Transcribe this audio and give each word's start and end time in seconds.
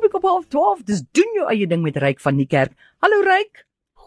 kom 0.00 0.08
ek 0.08 0.16
op 0.16 0.28
half 0.28 0.46
12. 0.48 0.84
Dis 0.88 1.02
doen 1.12 1.34
jou 1.36 1.46
eie 1.52 1.66
ding 1.68 1.82
met 1.84 1.98
Ryk 2.00 2.22
van 2.24 2.38
die 2.40 2.48
kerk. 2.48 2.72
Hallo 3.04 3.20
Ryk. 3.26 3.66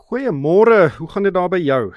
Goeiemôre. 0.10 0.96
Hoe 0.98 1.10
gaan 1.12 1.28
dit 1.28 1.34
daar 1.34 1.52
by 1.54 1.60
jou? 1.62 1.94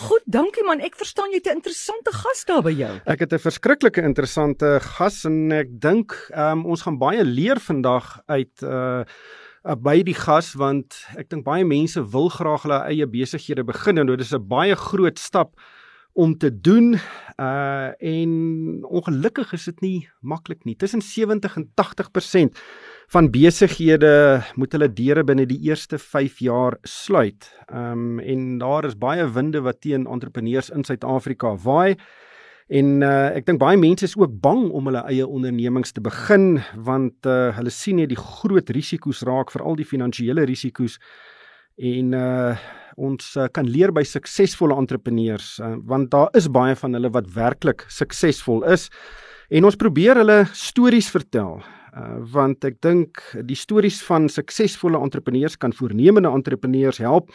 Goed, 0.00 0.24
dankie 0.28 0.64
man. 0.64 0.82
Ek 0.84 0.96
verstaan 0.96 1.32
jy 1.32 1.40
het 1.40 1.48
'n 1.48 1.60
interessante 1.60 2.12
gas 2.12 2.44
daar 2.44 2.62
by 2.62 2.72
jou. 2.72 3.00
Ek 3.06 3.20
het 3.20 3.32
'n 3.32 3.38
verskriklike 3.38 4.02
interessante 4.02 4.80
gas 4.80 5.24
en 5.24 5.52
ek 5.52 5.68
dink 5.80 6.12
um, 6.36 6.66
ons 6.66 6.82
gaan 6.82 6.98
baie 6.98 7.24
leer 7.24 7.56
vandag 7.56 8.20
uit 8.28 8.62
uh 8.62 9.04
by 9.76 10.02
die 10.02 10.14
gas 10.14 10.54
want 10.54 11.04
ek 11.16 11.28
dink 11.28 11.44
baie 11.44 11.64
mense 11.64 12.00
wil 12.00 12.28
graag 12.28 12.62
hulle 12.62 12.80
eie 12.88 13.06
besighede 13.06 13.64
begin 13.64 13.98
en 13.98 14.06
dit 14.06 14.20
is 14.20 14.32
'n 14.32 14.48
baie 14.48 14.74
groot 14.74 15.18
stap 15.18 15.60
om 16.12 16.36
te 16.38 16.50
doen 16.60 16.98
uh 17.38 17.92
en 18.00 18.84
ongelukkig 18.84 19.52
is 19.52 19.64
dit 19.64 19.80
nie 19.80 20.08
maklik 20.20 20.64
nie. 20.64 20.76
Tussen 20.76 21.02
70 21.02 21.56
en 21.56 21.70
80% 21.74 22.58
van 23.10 23.26
besighede 23.30 24.42
moet 24.54 24.74
hulle 24.76 24.86
deure 24.94 25.24
binne 25.26 25.42
die 25.50 25.58
eerste 25.66 25.98
5 25.98 26.38
jaar 26.46 26.76
sluit. 26.86 27.48
Um 27.66 28.20
en 28.22 28.58
daar 28.60 28.86
is 28.86 28.94
baie 28.98 29.24
winde 29.34 29.62
wat 29.66 29.80
teen 29.82 30.06
entrepreneurs 30.06 30.70
in 30.70 30.84
Suid-Afrika 30.86 31.56
waai. 31.64 31.96
En 32.70 33.02
uh 33.02 33.32
ek 33.34 33.48
dink 33.48 33.58
baie 33.58 33.78
mense 33.78 34.06
is 34.06 34.14
ook 34.18 34.36
bang 34.44 34.68
om 34.70 34.86
hulle 34.86 35.02
eie 35.10 35.26
ondernemings 35.26 35.90
te 35.92 36.04
begin 36.04 36.60
want 36.76 37.26
uh 37.26 37.50
hulle 37.56 37.72
sien 37.74 37.98
net 37.98 38.12
die 38.12 38.20
groot 38.20 38.70
risiko's 38.70 39.24
raak, 39.26 39.50
veral 39.50 39.74
die 39.74 39.88
finansiële 39.88 40.46
risiko's. 40.46 41.00
En 41.78 42.14
uh 42.14 42.54
ons 43.00 43.36
uh, 43.38 43.46
kan 43.48 43.64
leer 43.64 43.92
by 43.94 44.02
suksesvolle 44.04 44.76
entrepreneurs 44.76 45.54
uh, 45.62 45.76
want 45.88 46.10
daar 46.12 46.28
is 46.36 46.50
baie 46.52 46.74
van 46.76 46.98
hulle 46.98 47.08
wat 47.14 47.30
werklik 47.32 47.86
suksesvol 47.88 48.64
is 48.68 48.90
en 49.48 49.64
ons 49.64 49.78
probeer 49.78 50.20
hulle 50.20 50.42
stories 50.52 51.08
vertel 51.08 51.62
uh, 51.96 52.18
want 52.32 52.64
ek 52.64 52.80
dink 52.84 53.22
die 53.46 53.58
stories 53.58 54.00
van 54.06 54.28
suksesvolle 54.28 55.00
entrepreneurs 55.00 55.56
kan 55.56 55.74
voornemende 55.76 56.30
entrepreneurs 56.30 56.98
help 56.98 57.30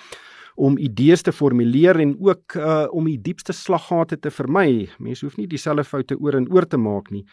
om 0.56 0.78
idees 0.80 1.22
te 1.22 1.34
formuleer 1.36 2.00
en 2.00 2.16
ook 2.20 2.56
uh, 2.56 2.86
om 2.95 3.09
die 3.09 3.20
diepste 3.20 3.53
slaggate 3.53 4.17
te 4.20 4.31
vermy. 4.31 4.88
Mense 5.03 5.25
hoef 5.25 5.36
nie 5.38 5.50
dieselfde 5.52 5.84
foute 5.84 6.16
oor 6.20 6.38
en 6.39 6.47
oor 6.52 6.67
te 6.67 6.80
maak 6.80 7.12
nie. 7.12 7.25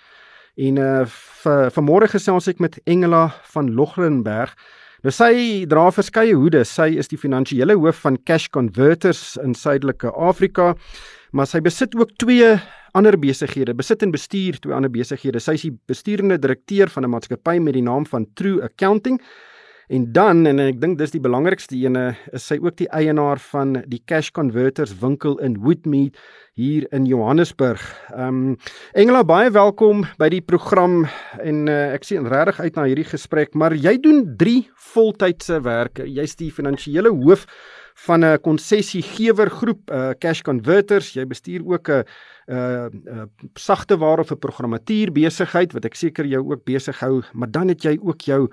En 0.61 0.79
uh 0.79 1.05
vanmôre 1.73 2.11
gesels 2.13 2.49
ek 2.51 2.61
met 2.61 2.77
Engela 2.85 3.29
van 3.55 3.71
Logrenberg. 3.73 4.53
Nou 5.03 5.11
sy 5.11 5.65
dra 5.67 5.89
verskeie 5.91 6.35
hoede. 6.39 6.61
Sy 6.69 6.93
is 7.01 7.09
die 7.11 7.19
finansiële 7.19 7.75
hoof 7.75 8.05
van 8.05 8.19
Cash 8.29 8.47
Converters 8.55 9.39
in 9.43 9.57
Suidelike 9.59 10.13
Afrika, 10.15 10.75
maar 11.33 11.49
sy 11.49 11.63
besit 11.65 11.95
ook 11.97 12.13
twee 12.21 12.53
ander 12.93 13.17
besighede. 13.19 13.75
Besit 13.75 14.05
en 14.05 14.13
bestuur 14.13 14.59
twee 14.61 14.75
ander 14.77 14.93
besighede. 14.93 15.41
Sy 15.41 15.57
is 15.57 15.65
die 15.69 15.77
besturende 15.89 16.39
direkteur 16.39 16.93
van 16.93 17.05
'n 17.05 17.11
maatskappy 17.11 17.59
met 17.59 17.75
die 17.75 17.83
naam 17.83 18.07
van 18.07 18.27
True 18.35 18.63
Accounting. 18.63 19.21
En 19.89 20.13
dan 20.13 20.47
en 20.47 20.59
ek 20.59 20.81
dink 20.81 20.99
dis 20.99 21.11
die 21.11 21.21
belangrikste 21.21 21.77
ene 21.77 22.17
is 22.33 22.47
sy 22.47 22.59
ook 22.63 22.77
die 22.77 22.89
eienaar 22.89 23.39
van 23.39 23.83
die 23.91 24.01
Cash 24.07 24.31
Converters 24.31 24.95
winkel 25.03 25.39
in 25.39 25.59
Woodmead 25.61 26.17
hier 26.55 26.87
in 26.93 27.05
Johannesburg. 27.05 27.83
Ehm 28.15 28.53
um, 28.53 28.57
Engela 28.95 29.25
baie 29.25 29.51
welkom 29.51 30.07
by 30.19 30.29
die 30.29 30.41
program 30.41 31.07
en 31.43 31.69
uh, 31.69 31.93
ek 31.93 32.05
sien 32.05 32.29
regtig 32.29 32.61
uit 32.61 32.77
na 32.77 32.87
hierdie 32.89 33.09
gesprek, 33.11 33.55
maar 33.55 33.75
jy 33.75 33.99
doen 34.01 34.25
3 34.37 34.71
voltydse 34.95 35.61
werke. 35.61 36.07
Jy's 36.09 36.37
die 36.37 36.53
finansiële 36.53 37.13
hoof 37.13 37.47
van 37.95 38.25
'n 38.25 38.41
konsessiegewer 38.41 39.51
groep, 39.51 39.91
uh, 39.91 40.11
Cash 40.19 40.43
Converters. 40.43 41.13
Jy 41.13 41.27
bestuur 41.27 41.63
ook 41.65 41.89
'n 41.89 42.05
uh, 42.47 42.87
uh, 43.05 43.23
sagte 43.55 43.97
waar 43.97 44.19
of 44.19 44.31
'n 44.31 44.39
programmatuur 44.39 45.13
besigheid 45.13 45.73
wat 45.73 45.85
ek 45.85 45.95
seker 45.95 46.27
jou 46.27 46.51
ook 46.51 46.65
besig 46.65 46.99
hou, 47.01 47.23
maar 47.33 47.51
dan 47.51 47.69
het 47.69 47.83
jy 47.83 47.99
ook 48.03 48.21
jou 48.21 48.49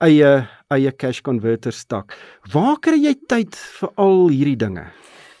eie 0.00 0.48
eie 0.68 0.92
Cash 0.96 1.20
Converters 1.20 1.84
tak. 1.84 2.16
Waar 2.52 2.78
kry 2.80 2.98
jy 2.98 3.14
tyd 3.26 3.56
vir 3.56 3.90
al 3.96 4.28
hierdie 4.28 4.56
dinge? 4.56 4.86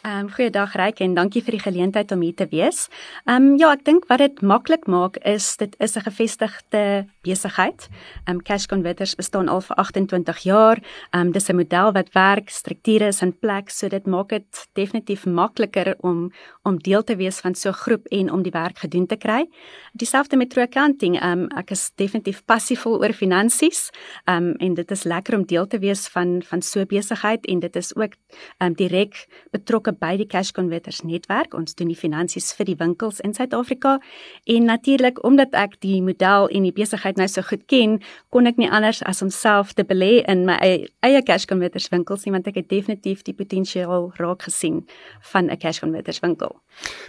Ehm 0.02 0.18
um, 0.18 0.30
goeiedag 0.34 0.72
Ryk 0.74 0.98
en 0.98 1.12
dankie 1.14 1.44
vir 1.46 1.54
die 1.54 1.62
geleentheid 1.62 2.10
om 2.10 2.22
hier 2.26 2.34
te 2.34 2.48
wees. 2.50 2.88
Ehm 3.22 3.52
um, 3.52 3.58
ja, 3.60 3.68
ek 3.70 3.84
dink 3.86 4.08
wat 4.10 4.18
dit 4.18 4.40
maklik 4.42 4.88
maak 4.90 5.20
is 5.22 5.54
dit 5.60 5.76
is 5.78 5.94
'n 5.94 6.02
gevestigde 6.02 7.06
besigheid. 7.22 7.86
Ehm 8.26 8.34
um, 8.34 8.42
Cash 8.42 8.66
Converters 8.66 9.14
bestaan 9.14 9.48
al 9.48 9.60
vir 9.60 9.76
28 9.76 10.38
jaar. 10.42 10.82
Ehm 11.12 11.26
um, 11.26 11.32
dis 11.32 11.48
'n 11.48 11.56
model 11.56 11.92
wat 11.92 12.10
werk, 12.12 12.50
strukture 12.50 13.06
is 13.06 13.22
in 13.22 13.38
plek, 13.38 13.70
so 13.70 13.88
dit 13.88 14.06
maak 14.06 14.28
dit 14.28 14.68
definitief 14.74 15.24
makliker 15.26 15.94
om 16.00 16.32
om 16.62 16.78
deel 16.78 17.04
te 17.04 17.16
wees 17.16 17.38
van 17.40 17.54
so 17.54 17.68
'n 17.68 17.72
groep 17.72 18.06
en 18.06 18.32
om 18.32 18.42
die 18.42 18.52
werk 18.52 18.78
gedoen 18.78 19.06
te 19.06 19.16
kry. 19.16 19.46
Dieselfde 19.92 20.36
met 20.36 20.50
True 20.50 20.64
Accounting. 20.64 21.20
Ehm 21.20 21.42
um, 21.42 21.48
ek 21.56 21.70
is 21.70 21.92
definitief 21.94 22.44
passievol 22.44 22.98
oor 22.98 23.12
finansies. 23.12 23.90
Ehm 24.24 24.36
um, 24.36 24.54
en 24.58 24.74
dit 24.74 24.90
is 24.90 25.04
lekker 25.04 25.34
om 25.36 25.46
deel 25.46 25.66
te 25.66 25.78
wees 25.78 26.08
van 26.08 26.42
van 26.42 26.62
so 26.62 26.80
'n 26.80 26.86
besigheid 26.86 27.46
en 27.46 27.60
dit 27.60 27.76
is 27.76 27.94
ook 27.94 28.14
ehm 28.58 28.66
um, 28.66 28.74
direk 28.74 29.26
betrokke 29.50 29.91
betrokke 29.92 30.00
by 30.00 30.16
die 30.16 30.26
Cash 30.26 30.52
Converters 30.52 31.02
netwerk. 31.04 31.54
Ons 31.54 31.74
doen 31.74 31.88
die 31.88 31.96
finansies 31.96 32.52
vir 32.56 32.66
die 32.66 32.76
winkels 32.78 33.20
in 33.20 33.34
Suid-Afrika 33.34 34.00
en 34.46 34.64
natuurlik 34.66 35.24
omdat 35.24 35.52
ek 35.54 35.80
die 35.80 36.00
model 36.02 36.48
en 36.50 36.64
die 36.64 36.72
besigheid 36.72 37.16
nou 37.16 37.28
so 37.28 37.42
goed 37.42 37.66
ken, 37.66 38.00
kon 38.30 38.46
ek 38.46 38.58
nie 38.58 38.68
anders 38.70 39.02
as 39.02 39.22
om 39.22 39.30
self 39.30 39.74
te 39.74 39.84
belê 39.84 40.24
in 40.28 40.46
my 40.46 40.58
eie, 40.60 40.88
eie 41.02 41.22
Cash 41.22 41.46
Converters 41.46 41.90
winkels 41.90 42.24
nie 42.24 42.32
want 42.32 42.46
ek 42.46 42.56
het 42.56 42.68
definitief 42.68 43.22
die 43.24 43.34
potensiaal 43.34 44.12
raak 44.18 44.42
gesien 44.42 44.84
van 45.32 45.50
'n 45.50 45.56
Cash 45.56 45.80
Converters 45.80 46.20
winkel. 46.20 46.56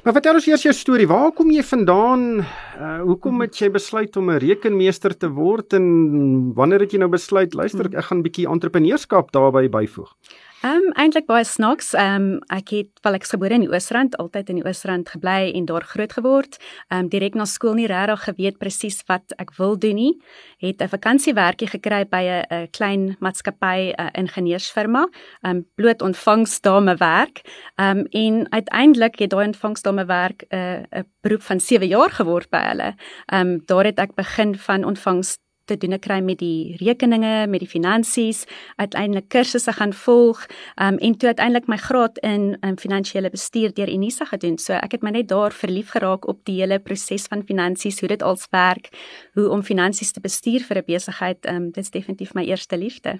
Maar 0.04 0.14
vertel 0.14 0.36
ons 0.36 0.48
eers 0.48 0.64
jou 0.64 0.74
storie. 0.74 1.08
Waar 1.08 1.32
kom 1.32 1.52
jy 1.52 1.64
vandaan? 1.64 2.46
Uh, 2.80 3.02
hoekom 3.02 3.42
het 3.42 3.58
jy 3.58 3.70
besluit 3.70 4.16
om 4.18 4.30
'n 4.30 4.40
rekenmeester 4.40 5.18
te 5.18 5.30
word 5.30 5.74
en 5.74 6.54
wanneer 6.54 6.82
het 6.82 6.92
jy 6.92 7.00
nou 7.00 7.10
besluit 7.10 7.54
luister 7.54 7.86
ek 7.86 8.06
gaan 8.06 8.20
'n 8.20 8.24
bietjie 8.24 8.48
entrepreneurskap 8.48 9.32
daarbey 9.32 9.70
byvoeg? 9.70 10.14
Ehm 10.64 10.76
um, 10.80 10.92
eintlik 10.96 11.26
baie 11.28 11.44
snaaks. 11.44 11.90
Ehm 11.94 12.16
um, 12.16 12.36
ek 12.48 12.70
het 12.72 13.00
wel 13.04 13.18
ek 13.18 13.26
gebore 13.28 13.58
in 13.58 13.66
die 13.66 13.72
Oosrand, 13.72 14.14
altyd 14.16 14.48
in 14.54 14.62
die 14.62 14.64
Oosrand 14.64 15.10
gebly 15.12 15.52
en 15.60 15.66
daar 15.68 15.84
groot 15.84 16.14
geword. 16.16 16.56
Ehm 16.88 17.02
um, 17.04 17.10
direk 17.12 17.36
na 17.36 17.44
skool 17.44 17.76
nie 17.76 17.88
regtig 17.92 18.24
geweet 18.30 18.62
presies 18.62 19.02
wat 19.12 19.36
ek 19.44 19.52
wil 19.58 19.76
doen 19.76 20.00
nie. 20.00 20.14
Het 20.64 20.80
'n 20.80 20.88
vakansiewerkie 20.88 21.68
gekry 21.68 22.06
by 22.08 22.24
'n 22.24 22.68
klein 22.72 23.18
maatskappy, 23.20 23.92
'n 23.92 24.10
ingenieursfirma. 24.24 25.04
Ehm 25.44 25.52
um, 25.52 25.66
bloot 25.76 26.02
ontvangsdame 26.02 26.96
werk. 26.96 27.44
Ehm 27.76 27.98
um, 27.98 28.06
en 28.12 28.52
uiteindelik 28.52 29.20
het 29.20 29.30
daai 29.30 29.46
ontvangsdame 29.46 30.06
werk 30.06 30.46
'n 30.50 30.88
uh, 30.96 31.04
beroep 31.22 31.42
van 31.42 31.60
7 31.60 31.88
jaar 31.88 32.10
geword 32.10 32.50
by 32.50 32.64
hulle. 32.72 32.96
Ehm 33.26 33.48
um, 33.48 33.62
daar 33.66 33.86
het 33.86 34.00
ek 34.00 34.16
begin 34.16 34.56
van 34.56 34.84
ontvangs 34.84 35.43
te 35.66 35.78
doen 35.78 36.00
kry 36.00 36.20
met 36.20 36.40
die 36.40 36.76
rekeninge, 36.80 37.48
met 37.48 37.60
die 37.64 37.70
finansies, 37.70 38.44
uiteindelik 38.76 39.30
kursusse 39.30 39.72
gaan 39.72 39.94
volg, 39.94 40.46
um, 40.82 40.98
en 40.98 41.18
toe 41.18 41.28
uiteindelik 41.32 41.68
my 41.68 41.78
graad 41.78 42.18
in 42.26 42.58
um, 42.62 42.78
finansiële 42.78 43.30
bestuur 43.30 43.74
deur 43.74 43.90
Unisa 43.90 44.26
gedoen. 44.26 44.58
So 44.58 44.74
ek 44.74 44.98
het 44.98 45.06
my 45.06 45.14
net 45.16 45.30
daar 45.32 45.56
verlief 45.56 45.94
geraak 45.96 46.28
op 46.28 46.42
die 46.50 46.60
hele 46.62 46.80
proses 46.80 47.28
van 47.32 47.46
finansies, 47.48 48.00
hoe 48.00 48.12
dit 48.12 48.24
als 48.24 48.48
werk, 48.52 48.90
hoe 49.34 49.50
om 49.50 49.64
finansies 49.64 50.12
te 50.12 50.22
bestuur 50.22 50.66
vir 50.68 50.78
'n 50.78 50.86
besigheid. 50.86 51.46
Um, 51.46 51.72
dit 51.72 51.84
is 51.84 51.92
definitief 51.92 52.34
my 52.34 52.44
eerste 52.44 52.78
liefde. 52.78 53.20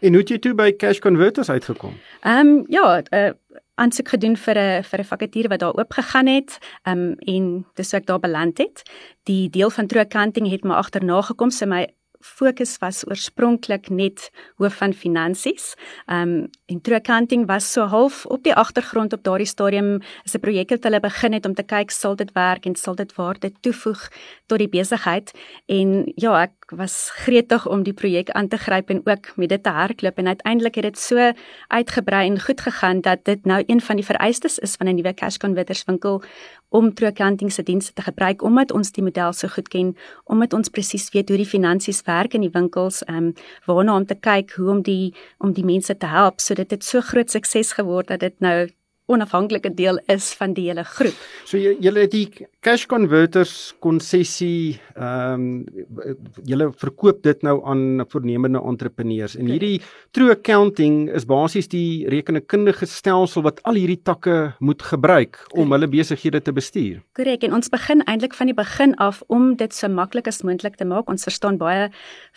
En 0.00 0.12
hoe 0.12 0.20
het 0.20 0.28
jy 0.28 0.38
toe 0.38 0.54
by 0.54 0.72
Cash 0.76 0.98
Converters 0.98 1.50
uitgekom? 1.50 1.98
Ehm 2.20 2.46
um, 2.46 2.64
ja, 2.68 3.02
uh, 3.10 3.30
aansoek 3.80 4.08
gedoen 4.14 4.36
vir 4.36 4.58
'n 4.58 4.82
vir 4.84 5.00
'n 5.00 5.10
vakature 5.12 5.48
wat 5.48 5.60
daar 5.60 5.78
oop 5.78 5.92
gegaan 5.92 6.26
het, 6.26 6.58
ehm 6.84 6.98
um, 6.98 7.14
en 7.34 7.66
dis 7.74 7.90
hoe 7.90 8.00
ek 8.00 8.06
daar 8.06 8.20
beland 8.20 8.58
het. 8.58 8.82
Die 9.24 9.50
deel 9.50 9.70
van 9.70 9.86
True 9.86 10.04
Accounting 10.04 10.50
het 10.50 10.64
my 10.64 10.74
agterna 10.74 11.22
gekom, 11.22 11.50
so 11.50 11.66
my 11.66 11.86
fokus 12.20 12.76
was 12.78 13.02
oorspronklik 13.08 13.88
net 13.88 14.30
hoof 14.60 14.76
van 14.80 14.92
finansies. 14.92 15.74
Ehm 16.06 16.28
um, 16.28 16.48
en 16.70 16.80
True 16.80 16.96
Accounting 16.96 17.46
was 17.46 17.72
so 17.72 17.82
half 17.82 18.26
op 18.26 18.42
die 18.42 18.54
agtergrond 18.54 19.12
op 19.12 19.24
daardie 19.24 19.46
stadium 19.46 20.00
is 20.24 20.34
'n 20.34 20.40
projek 20.40 20.70
wat 20.70 20.84
hulle 20.84 21.00
begin 21.00 21.32
het 21.32 21.46
om 21.46 21.54
te 21.54 21.62
kyk 21.62 21.90
sal 21.90 22.16
dit 22.16 22.32
werk 22.32 22.66
en 22.66 22.76
sal 22.76 22.94
dit 22.94 23.14
waarde 23.14 23.52
toevoeg 23.60 24.08
tot 24.46 24.58
die 24.58 24.68
besigheid. 24.68 25.32
En 25.66 26.12
ja, 26.14 26.42
ek 26.42 26.70
was 26.70 27.10
gretig 27.10 27.66
om 27.66 27.82
die 27.82 27.92
projek 27.92 28.30
aan 28.30 28.48
te 28.48 28.56
gryp 28.56 28.90
en 28.90 29.00
ook 29.04 29.36
met 29.36 29.48
dit 29.48 29.62
te 29.62 29.70
hardloop 29.70 30.18
en 30.18 30.26
uiteindelik 30.26 30.74
het 30.74 30.84
dit 30.84 30.98
so 30.98 31.32
uitgebrei 31.68 32.26
en 32.28 32.40
goed 32.40 32.60
gegaan 32.60 33.00
dat 33.00 33.24
dit 33.24 33.44
nou 33.44 33.64
een 33.66 33.80
van 33.80 33.96
die 33.96 34.04
vereistes 34.04 34.58
is 34.58 34.76
van 34.76 34.86
'n 34.88 34.94
nuwe 34.94 35.14
cash 35.14 35.36
converters 35.36 35.84
winkel 35.84 36.22
om 36.70 36.94
True 36.94 37.10
Accounting 37.10 37.52
se 37.52 37.62
dienste 37.62 37.92
te 37.92 38.02
gebruik 38.06 38.42
omdat 38.46 38.72
ons 38.72 38.92
die 38.94 39.04
model 39.04 39.32
so 39.36 39.50
goed 39.50 39.68
ken, 39.68 39.94
omdat 40.24 40.54
ons 40.56 40.70
presies 40.70 41.08
weet 41.14 41.28
hoe 41.28 41.38
die 41.40 41.48
finansies 41.48 42.02
werk 42.06 42.34
in 42.38 42.46
die 42.46 42.54
winkels, 42.54 43.02
ehm 43.06 43.30
um, 43.30 43.32
waarna 43.66 43.96
om 43.96 44.06
te 44.06 44.14
kyk 44.14 44.54
hoe 44.58 44.70
om 44.70 44.82
die 44.82 45.14
om 45.38 45.52
die 45.52 45.64
mense 45.64 45.96
te 45.96 46.06
help 46.06 46.40
sodat 46.40 46.70
dit 46.70 46.84
so 46.84 47.00
groot 47.00 47.30
sukses 47.30 47.74
geword 47.78 48.08
dat 48.08 48.20
dit 48.20 48.36
nou 48.40 48.68
onafhanklike 49.10 49.74
deel 49.74 49.98
is 50.06 50.30
van 50.38 50.54
die 50.54 50.68
hele 50.68 50.84
groep. 50.86 51.16
So 51.44 51.58
jy 51.58 51.74
jy 51.82 51.92
het 51.96 52.14
die 52.14 52.46
cash 52.60 52.84
converters 52.84 53.72
konsessie 53.80 54.76
ehm 54.92 55.64
um, 55.64 56.24
julle 56.44 56.66
verkoop 56.76 57.22
dit 57.24 57.40
nou 57.46 57.54
aan 57.64 58.02
voornemende 58.12 58.60
entrepreneurs 58.60 59.32
en 59.38 59.48
hierdie 59.48 59.80
true 60.12 60.34
accounting 60.34 61.06
is 61.16 61.24
basies 61.24 61.70
die 61.72 62.04
rekenkundige 62.12 62.84
stelsel 62.84 63.46
wat 63.46 63.62
al 63.68 63.78
hierdie 63.80 64.00
takke 64.04 64.34
moet 64.60 64.84
gebruik 64.84 65.38
om 65.56 65.72
hulle 65.72 65.88
besighede 65.88 66.42
te 66.44 66.52
bestuur. 66.52 66.98
Korrek 67.16 67.46
en 67.48 67.56
ons 67.56 67.72
begin 67.72 68.04
eintlik 68.04 68.36
van 68.36 68.52
die 68.52 68.56
begin 68.58 68.92
af 69.00 69.22
om 69.32 69.54
dit 69.56 69.72
so 69.72 69.88
maklik 69.88 70.28
as 70.28 70.42
moontlik 70.44 70.76
te 70.76 70.84
maak. 70.84 71.08
Ons 71.08 71.24
verstaan 71.24 71.56
baie 71.60 71.88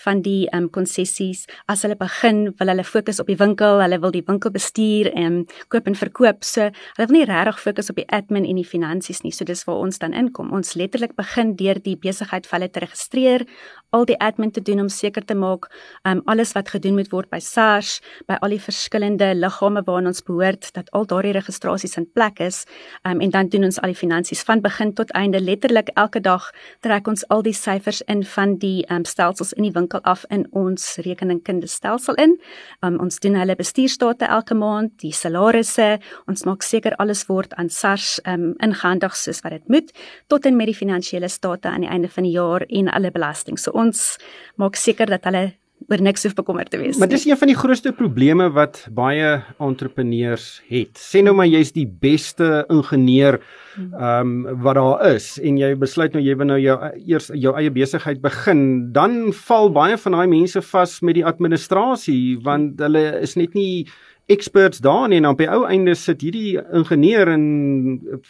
van 0.06 0.24
die 0.24 0.48
ehm 0.54 0.70
um, 0.70 0.72
konsessies 0.72 1.44
as 1.68 1.84
hulle 1.84 2.00
begin 2.00 2.46
wil 2.62 2.72
hulle 2.72 2.88
fokus 2.88 3.20
op 3.20 3.28
die 3.28 3.40
winkel, 3.44 3.84
hulle 3.84 4.00
wil 4.00 4.16
die 4.16 4.24
winkel 4.24 4.56
bestuur 4.56 5.12
en 5.12 5.44
koop 5.68 5.92
en 5.92 6.00
verkoop. 6.00 6.48
So 6.48 6.72
hulle 6.72 7.12
wil 7.12 7.20
nie 7.20 7.28
regtig 7.28 7.60
fokus 7.60 7.92
op 7.92 8.00
die 8.00 8.08
admin 8.08 8.48
en 8.48 8.64
die 8.64 8.68
finansies 8.68 9.26
nie. 9.28 9.36
So 9.36 9.44
dis 9.44 9.68
waar 9.68 9.84
ons 9.84 10.00
dan 10.00 10.13
inkom. 10.14 10.52
Ons 10.54 10.74
letterlik 10.80 11.16
begin 11.16 11.56
deur 11.60 11.80
die 11.84 11.96
besigheid 11.98 12.48
vir 12.48 12.60
hulle 12.60 12.72
te 12.72 12.84
registreer, 12.84 13.46
al 13.94 14.08
die 14.10 14.18
admin 14.20 14.52
te 14.52 14.62
doen 14.62 14.82
om 14.84 14.90
seker 14.90 15.26
te 15.26 15.36
maak 15.38 15.68
um 16.10 16.22
alles 16.32 16.54
wat 16.58 16.72
gedoen 16.74 16.98
moet 16.98 17.12
word 17.14 17.30
by 17.32 17.40
SARS, 17.44 18.00
by 18.28 18.40
al 18.42 18.56
die 18.56 18.62
verskillende 18.62 19.30
liggame 19.38 19.84
waarna 19.86 20.10
ons 20.14 20.24
behoort 20.26 20.72
dat 20.74 20.90
al 20.98 21.06
daardie 21.10 21.36
registrasies 21.38 21.98
in 22.02 22.08
plek 22.18 22.42
is. 22.42 22.64
Um 23.06 23.22
en 23.22 23.34
dan 23.34 23.52
doen 23.54 23.68
ons 23.70 23.80
al 23.82 23.94
die 23.94 24.00
finansies 24.00 24.44
van 24.48 24.64
begin 24.66 24.94
tot 24.98 25.14
einde. 25.14 25.42
Letterlik 25.42 25.92
elke 25.96 26.22
dag 26.22 26.50
trek 26.82 27.08
ons 27.08 27.26
al 27.30 27.46
die 27.46 27.54
syfers 27.54 28.02
in 28.10 28.24
van 28.36 28.58
die 28.58 28.82
um 28.90 29.06
stelsels 29.06 29.54
in 29.54 29.68
die 29.70 29.74
winkel 29.76 30.02
af 30.10 30.26
in 30.30 30.48
ons 30.52 30.98
rekeningkunde 31.06 31.70
stelsel 31.70 32.18
in. 32.22 32.38
Um 32.82 33.00
ons 33.04 33.20
doen 33.20 33.38
hulle 33.38 33.56
bestuurstate 33.56 34.26
elke 34.26 34.58
maand, 34.58 34.98
die 35.06 35.14
salarisse, 35.14 36.00
ons 36.28 36.46
maak 36.50 36.66
seker 36.66 36.98
alles 36.98 37.28
word 37.30 37.54
aan 37.62 37.70
SARS 37.70 38.18
um 38.26 38.54
ingehandig 38.64 39.16
soos 39.16 39.44
wat 39.46 39.54
dit 39.60 39.70
moet 39.70 39.94
tot 40.28 40.46
en 40.46 40.56
met 40.58 40.72
die 40.72 40.78
finansiële 40.78 41.30
state 41.30 41.70
aan 41.70 41.86
die 41.86 41.92
einde 41.92 42.10
van 42.10 42.24
die 42.24 42.36
jaar 42.36 42.66
en 42.70 42.90
alle 42.90 43.12
belasting. 43.12 43.60
So 43.60 43.72
ons 43.72 44.18
maak 44.56 44.76
seker 44.80 45.12
dat 45.12 45.30
hulle 45.30 45.52
oor 45.92 46.04
niks 46.04 46.24
hoef 46.24 46.36
bekommerd 46.38 46.72
te 46.72 46.80
wees. 46.80 46.98
Maar 47.00 47.12
dis 47.12 47.26
een 47.28 47.38
van 47.40 47.50
die 47.50 47.58
grootste 47.58 47.92
probleme 47.96 48.50
wat 48.56 48.84
baie 48.96 49.42
entrepreneurs 49.64 50.62
het. 50.72 51.00
Sê 51.00 51.24
nou 51.26 51.34
maar 51.38 51.50
jy's 51.50 51.74
die 51.76 51.88
beste 51.88 52.64
ingenieur 52.72 53.40
ehm 53.74 54.30
um, 54.46 54.62
wat 54.64 54.78
daar 54.78 55.16
is 55.16 55.34
en 55.42 55.58
jy 55.58 55.72
besluit 55.82 56.14
nou 56.14 56.22
jy 56.22 56.36
wil 56.38 56.52
nou 56.52 56.60
jou 56.62 56.78
eers 57.10 57.32
jou 57.34 57.56
eie 57.58 57.74
besigheid 57.74 58.22
begin, 58.22 58.94
dan 58.94 59.34
val 59.48 59.72
baie 59.74 59.98
van 59.98 60.20
daai 60.20 60.28
mense 60.30 60.62
vas 60.70 61.00
met 61.02 61.18
die 61.18 61.26
administrasie 61.26 62.38
want 62.46 62.82
hulle 62.84 63.04
is 63.26 63.34
net 63.40 63.58
nie 63.58 63.88
experts 64.32 64.80
daar 64.80 65.08
nie 65.10 65.18
en 65.20 65.28
op 65.28 65.38
die 65.42 65.50
ou 65.52 65.64
einde 65.68 65.96
sit 66.00 66.22
hierdie 66.24 66.56
ingenieur 66.74 67.28
in 67.34 67.46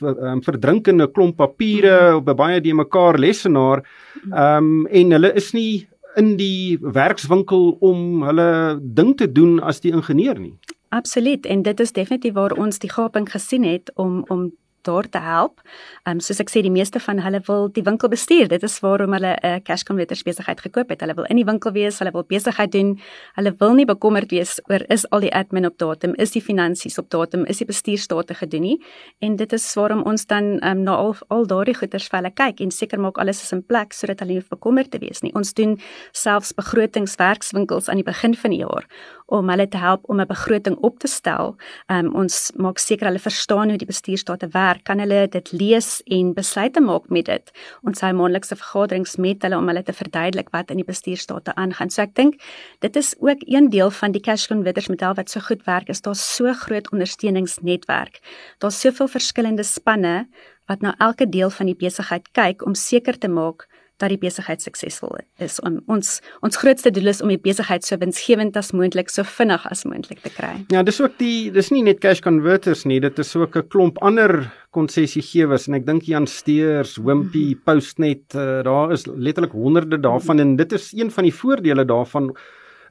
um, 0.02 0.42
verdrinkende 0.42 1.08
klomp 1.12 1.38
papiere 1.38 2.16
op 2.16 2.30
'n 2.30 2.36
baie 2.36 2.62
die 2.62 2.74
mekaar 2.74 3.20
lesenaar 3.20 3.84
ehm 4.32 4.58
um, 4.58 4.88
en 4.88 5.12
hulle 5.12 5.34
is 5.34 5.54
nie 5.54 5.88
in 6.16 6.36
die 6.38 6.78
werkswinkel 6.82 7.78
om 7.80 8.24
hulle 8.24 8.80
ding 8.82 9.18
te 9.18 9.32
doen 9.32 9.60
as 9.60 9.80
die 9.80 9.92
ingenieur 9.92 10.40
nie. 10.40 10.54
Absoluut 10.90 11.46
en 11.46 11.62
dit 11.62 11.80
is 11.80 11.92
definitief 11.92 12.34
waar 12.34 12.52
ons 12.52 12.80
die 12.80 12.90
gaping 12.90 13.30
gesien 13.30 13.64
het 13.64 13.92
om 13.96 14.26
om 14.28 14.52
daar 14.84 15.10
te 15.10 15.22
help. 15.24 15.62
Ehm 16.04 16.18
um, 16.18 16.20
soos 16.20 16.40
ek 16.44 16.50
sê 16.52 16.62
die 16.62 16.72
meeste 16.72 17.00
van 17.00 17.20
hulle 17.24 17.42
wil 17.48 17.70
die 17.72 17.84
winkel 17.84 18.10
bestuur. 18.10 18.48
Dit 18.52 18.64
is 18.64 18.80
waarom 18.84 19.14
hulle 19.14 19.38
'n 19.42 19.46
uh, 19.46 19.60
cash 19.64 19.84
converters 19.84 20.24
besigheid 20.24 20.62
gekoop 20.62 20.90
het. 20.90 21.02
Hulle 21.02 21.14
wil 21.14 21.26
in 21.30 21.36
die 21.36 21.46
winkel 21.46 21.72
wees, 21.72 22.00
hulle 22.00 22.12
wil 22.12 22.24
besigheid 22.24 22.72
doen. 22.72 23.00
Hulle 23.36 23.56
wil 23.58 23.74
nie 23.74 23.86
bekommerd 23.86 24.32
wees 24.32 24.60
oor 24.70 24.84
is 24.90 25.10
al 25.10 25.20
die 25.20 25.34
admin 25.34 25.66
op 25.66 25.78
datum, 25.78 26.14
is 26.18 26.32
die 26.32 26.42
finansies 26.42 26.98
op 26.98 27.10
datum, 27.10 27.46
is 27.46 27.58
die 27.58 27.68
bestuurstate 27.68 28.34
gedoen 28.34 28.62
nie. 28.62 28.84
En 29.20 29.36
dit 29.36 29.54
is 29.54 29.74
waarom 29.74 30.04
ons 30.04 30.26
dan 30.26 30.60
ehm 30.60 30.78
um, 30.78 30.84
na 30.84 30.96
al 30.96 31.16
al 31.28 31.48
daardie 31.48 31.76
goeders 31.76 32.08
vir 32.08 32.20
hulle 32.20 32.34
kyk 32.34 32.60
en 32.60 32.72
seker 32.72 33.00
maak 33.00 33.18
alles 33.18 33.44
is 33.44 33.52
in 33.52 33.64
plek 33.64 33.94
sodat 33.94 34.20
hulle 34.20 34.34
nie 34.34 34.42
hoef 34.42 34.50
bekommerd 34.50 34.92
te 34.92 35.00
wees 35.00 35.22
nie. 35.22 35.34
Ons 35.38 35.54
doen 35.54 35.78
selfs 36.12 36.54
begrotingswerkswinkels 36.58 37.90
aan 37.90 38.02
die 38.02 38.08
begin 38.08 38.36
van 38.36 38.52
die 38.52 38.62
jaar 38.64 38.88
om 39.34 39.50
hulle 39.50 39.68
te 39.68 39.78
help 39.78 40.04
om 40.10 40.20
'n 40.22 40.28
begroting 40.28 40.76
op 40.78 41.00
te 41.00 41.08
stel. 41.08 41.56
Ehm 41.88 42.06
um, 42.06 42.16
ons 42.16 42.52
maak 42.56 42.78
seker 42.78 43.08
hulle 43.08 43.20
verstaan 43.20 43.70
hoe 43.70 43.78
die 43.78 43.88
bestuurstate 43.88 44.48
werk, 44.52 44.73
kan 44.84 45.00
hulle 45.00 45.28
dit 45.28 45.52
lees 45.52 46.02
en 46.06 46.34
besluite 46.34 46.82
maak 46.82 47.10
met 47.10 47.26
dit. 47.26 47.52
Ons 47.84 48.02
hou 48.02 48.14
maandelikse 48.14 48.56
vergaderings 48.56 49.18
met 49.18 49.44
hulle 49.44 49.58
om 49.58 49.68
hulle 49.68 49.84
te 49.84 49.94
verduidelik 49.94 50.50
wat 50.56 50.72
in 50.72 50.82
die 50.82 50.88
bestuurstate 50.88 51.56
aangaan. 51.56 51.90
So 51.94 52.02
ek 52.02 52.16
dink 52.16 52.40
dit 52.86 52.96
is 52.96 53.14
ook 53.20 53.44
een 53.46 53.70
deel 53.70 53.92
van 53.92 54.12
die 54.12 54.22
cash 54.22 54.48
converters 54.48 54.90
model 54.90 55.14
wat 55.20 55.30
so 55.30 55.40
goed 55.40 55.64
werk 55.66 55.90
is 55.90 56.02
daar 56.02 56.16
so 56.16 56.54
groot 56.54 56.92
ondersteuningsnetwerk. 56.92 58.20
Daar's 58.60 58.80
soveel 58.80 59.08
verskillende 59.08 59.64
spanne 59.64 60.28
wat 60.68 60.82
na 60.82 60.96
elke 60.98 61.30
deel 61.30 61.50
van 61.50 61.70
die 61.70 61.78
besigheid 61.78 62.32
kyk 62.32 62.66
om 62.66 62.76
seker 62.76 63.18
te 63.20 63.28
maak 63.28 63.68
dat 64.02 64.10
die 64.10 64.20
besigheid 64.20 64.62
suksesvol 64.64 65.20
is. 65.44 65.60
Om, 65.64 65.80
ons 65.92 66.18
ons 66.46 66.60
grootste 66.60 66.92
doel 66.94 67.12
is 67.14 67.22
om 67.24 67.32
die 67.32 67.42
besigheid 67.42 67.86
so 67.86 67.98
winsgewend 68.02 68.58
as 68.60 68.74
moontlik, 68.76 69.12
so 69.14 69.26
vinnig 69.28 69.64
as 69.70 69.86
moontlik 69.88 70.24
te 70.26 70.32
kry. 70.34 70.56
Ja, 70.74 70.84
dis 70.84 71.00
ook 71.02 71.18
die 71.22 71.52
dis 71.54 71.72
nie 71.74 71.84
net 71.86 72.02
cash 72.04 72.24
converters 72.24 72.86
nie, 72.90 73.00
dit 73.04 73.20
is 73.20 73.36
ook 73.36 73.56
'n 73.56 73.68
klomp 73.68 74.02
ander 74.02 74.52
konsessiegewers 74.74 75.70
en 75.70 75.78
ek 75.80 75.86
dink 75.88 76.10
Jan 76.10 76.28
Steers, 76.28 76.98
Wimpy, 76.98 77.54
-hmm. 77.54 77.62
Postnet, 77.66 78.36
uh, 78.36 78.64
daar 78.66 78.92
is 78.92 79.06
letterlik 79.06 79.54
honderde 79.54 80.00
daarvan 80.00 80.40
en 80.40 80.56
dit 80.56 80.72
is 80.74 80.92
een 80.94 81.12
van 81.12 81.24
die 81.24 81.34
voordele 81.34 81.86
daarvan 81.86 82.34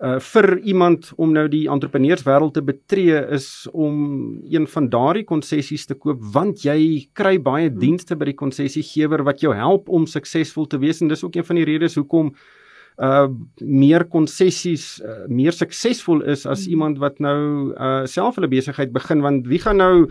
uh 0.03 0.19
vir 0.19 0.59
iemand 0.67 1.13
om 1.17 1.31
nou 1.33 1.49
die 1.49 1.69
entrepreneurswêreld 1.71 2.55
te 2.55 2.63
betree 2.63 3.21
is 3.31 3.69
om 3.73 4.41
een 4.51 4.67
van 4.67 4.89
daardie 4.89 5.25
konsessies 5.25 5.87
te 5.87 5.95
koop 5.95 6.19
want 6.33 6.65
jy 6.65 7.07
kry 7.13 7.39
baie 7.39 7.69
hmm. 7.69 7.79
dienste 7.79 8.17
by 8.17 8.25
die 8.25 8.35
konsessiegewer 8.35 9.23
wat 9.23 9.41
jou 9.41 9.55
help 9.55 9.89
om 9.89 10.07
suksesvol 10.07 10.67
te 10.67 10.79
wees 10.79 11.01
en 11.01 11.09
dis 11.09 11.23
ook 11.23 11.37
een 11.37 11.47
van 11.47 11.57
die 11.57 11.65
redes 11.65 11.95
hoekom 11.95 12.35
uh 12.35 12.62
meer 13.61 14.05
konsessies 14.05 15.01
uh, 15.01 15.25
meer 15.29 15.53
suksesvol 15.53 16.23
is 16.23 16.47
as 16.47 16.65
hmm. 16.65 16.71
iemand 16.71 16.99
wat 16.99 17.19
nou 17.21 17.73
uh 17.73 18.05
self 18.07 18.37
hulle 18.37 18.51
besigheid 18.53 18.93
begin 18.93 19.23
want 19.25 19.47
wie 19.49 19.59
gaan 19.59 19.81
nou 19.81 20.09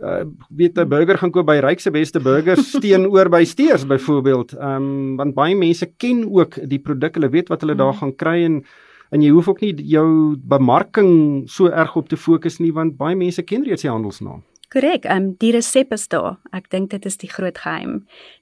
uh 0.00 0.24
weet 0.50 0.78
'n 0.78 0.88
burger 0.88 1.18
gaan 1.18 1.30
koop 1.30 1.46
by 1.46 1.60
Rykse 1.62 1.90
Beste 1.90 2.20
Burgers 2.20 2.72
teenoor 2.82 3.30
by 3.30 3.44
Steers 3.44 3.86
byvoorbeeld 3.86 4.56
um 4.58 5.16
want 5.16 5.34
baie 5.34 5.54
mense 5.54 5.86
ken 5.96 6.26
ook 6.26 6.58
die 6.68 6.78
produk 6.78 7.14
hulle 7.14 7.30
weet 7.30 7.48
wat 7.48 7.60
hulle 7.60 7.74
daar 7.74 7.94
hmm. 7.94 8.00
gaan 8.00 8.16
kry 8.16 8.44
en 8.44 8.64
en 9.10 9.22
jy 9.22 9.30
hoef 9.30 9.48
ook 9.48 9.60
nie 9.60 9.74
jou 9.86 10.36
bemarking 10.36 11.44
so 11.46 11.70
erg 11.70 11.96
op 11.96 12.08
te 12.08 12.16
fokus 12.16 12.58
nie 12.58 12.72
want 12.72 12.96
baie 12.98 13.14
mense 13.16 13.42
ken 13.42 13.64
reeds 13.64 13.82
die 13.82 13.90
handelsnaam. 13.90 14.42
Korrek, 14.74 15.04
ehm 15.06 15.16
um, 15.16 15.26
die 15.38 15.52
resep 15.54 15.92
is 15.94 16.08
daar. 16.10 16.40
Ek 16.50 16.64
dink 16.72 16.90
dit 16.90 17.04
is 17.06 17.14
die 17.22 17.28
groot 17.30 17.58
geheim. 17.62 18.00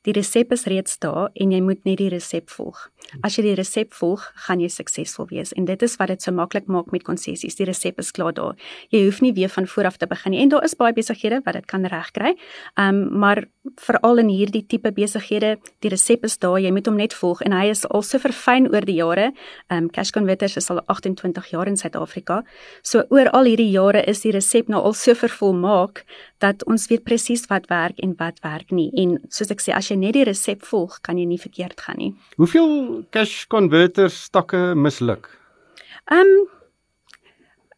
Die 0.09 0.15
resep 0.17 0.55
is 0.57 0.63
reeds 0.65 0.95
daar 1.05 1.29
en 1.37 1.51
jy 1.53 1.59
moet 1.61 1.83
net 1.85 1.99
die 2.01 2.09
resep 2.09 2.49
volg. 2.49 2.87
As 3.21 3.37
jy 3.37 3.43
die 3.45 3.57
resep 3.59 3.93
volg, 3.93 4.25
gaan 4.47 4.63
jy 4.63 4.71
suksesvol 4.73 5.29
wees 5.29 5.53
en 5.53 5.67
dit 5.69 5.85
is 5.85 5.99
wat 6.01 6.09
dit 6.09 6.25
so 6.25 6.33
maklik 6.33 6.71
maak 6.73 6.89
met 6.95 7.05
konsessies. 7.05 7.59
Die 7.59 7.67
resep 7.69 8.01
is 8.01 8.15
klaar 8.17 8.33
daar. 8.33 8.57
Jy 8.89 9.03
hoef 9.05 9.21
nie 9.21 9.35
weer 9.37 9.53
van 9.53 9.69
voor 9.69 9.91
af 9.91 9.99
te 10.01 10.09
begin 10.09 10.33
nie. 10.33 10.41
En 10.41 10.55
daar 10.55 10.65
is 10.65 10.73
baie 10.75 10.97
besighede 10.97 11.43
wat 11.45 11.59
dit 11.59 11.69
kan 11.69 11.85
regkry. 11.85 12.33
Ehm 12.79 13.03
um, 13.03 13.19
maar 13.21 13.45
veral 13.85 14.25
in 14.25 14.33
hierdie 14.33 14.65
tipe 14.67 14.91
besighede, 14.93 15.59
die 15.85 15.93
resep 15.93 16.25
is 16.25 16.39
daar. 16.39 16.57
Jy 16.61 16.73
moet 16.73 16.89
hom 16.89 16.97
net 16.97 17.13
volg 17.13 17.45
en 17.45 17.53
hy 17.53 17.69
is 17.75 17.85
al 17.91 18.03
so 18.03 18.19
verfyn 18.19 18.71
oor 18.73 18.89
die 18.89 18.97
jare. 19.03 19.35
Ehm 19.69 19.85
um, 19.85 19.91
Cash 19.93 20.17
Converters 20.17 20.57
is 20.57 20.71
al 20.71 20.81
28 20.87 21.53
jaar 21.53 21.69
in 21.69 21.77
Suid-Afrika. 21.77 22.41
So 22.83 23.05
oor 23.11 23.29
al 23.37 23.53
hierdie 23.53 23.71
jare 23.71 24.01
is 24.09 24.25
die 24.25 24.33
resep 24.33 24.73
nou 24.73 24.81
al 24.81 24.97
so 24.97 25.13
vervolmaak 25.13 26.07
dat 26.43 26.65
ons 26.65 26.87
weet 26.91 27.05
presies 27.05 27.47
wat 27.51 27.69
werk 27.71 27.99
en 28.03 28.15
wat 28.19 28.41
werk 28.43 28.71
nie. 28.71 28.91
En 28.99 29.19
soos 29.29 29.53
ek 29.55 29.63
sê, 29.63 29.75
as 29.77 29.91
jy 29.91 29.99
net 30.01 30.17
die 30.19 30.27
resep 30.29 30.65
volg, 30.69 31.01
kan 31.03 31.19
jy 31.19 31.27
nie 31.29 31.41
verkeerd 31.41 31.81
gaan 31.81 32.01
nie. 32.01 32.13
Hoeveel 32.41 33.05
cash 33.11 33.47
converter 33.53 34.11
stakke 34.11 34.73
misluk? 34.75 35.31
Ehm 36.11 36.27
um, 36.27 36.51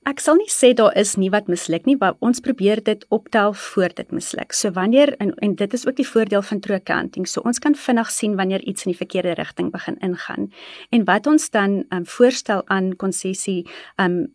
ek 0.05 0.21
sal 0.21 0.37
nie 0.37 0.51
sê 0.53 0.75
daar 0.77 0.93
is 1.01 1.15
nie 1.17 1.31
wat 1.33 1.47
misluk 1.49 1.87
nie, 1.89 1.97
maar 2.01 2.19
ons 2.25 2.43
probeer 2.45 2.83
dit 2.85 3.05
optel 3.15 3.55
voor 3.57 3.95
dit 3.97 4.11
misluk. 4.13 4.53
So 4.53 4.73
wanneer 4.77 5.15
en, 5.17 5.33
en 5.41 5.55
dit 5.57 5.77
is 5.77 5.87
ook 5.87 5.97
die 5.97 6.09
voordeel 6.09 6.45
van 6.45 6.61
true 6.61 6.77
accounting. 6.77 7.29
So 7.29 7.41
ons 7.49 7.59
kan 7.59 7.77
vinnig 7.77 8.11
sien 8.13 8.37
wanneer 8.37 8.65
iets 8.69 8.85
in 8.85 8.93
die 8.93 9.01
verkeerde 9.01 9.37
rigting 9.41 9.73
begin 9.73 9.97
ingaan. 10.05 10.51
En 10.93 11.05
wat 11.09 11.27
ons 11.27 11.51
dan 11.51 11.85
ehm 11.89 12.05
um, 12.05 12.07
voorstel 12.07 12.65
aan 12.69 12.97
konsessie 12.97 13.63
ehm 13.97 14.11
um, 14.11 14.33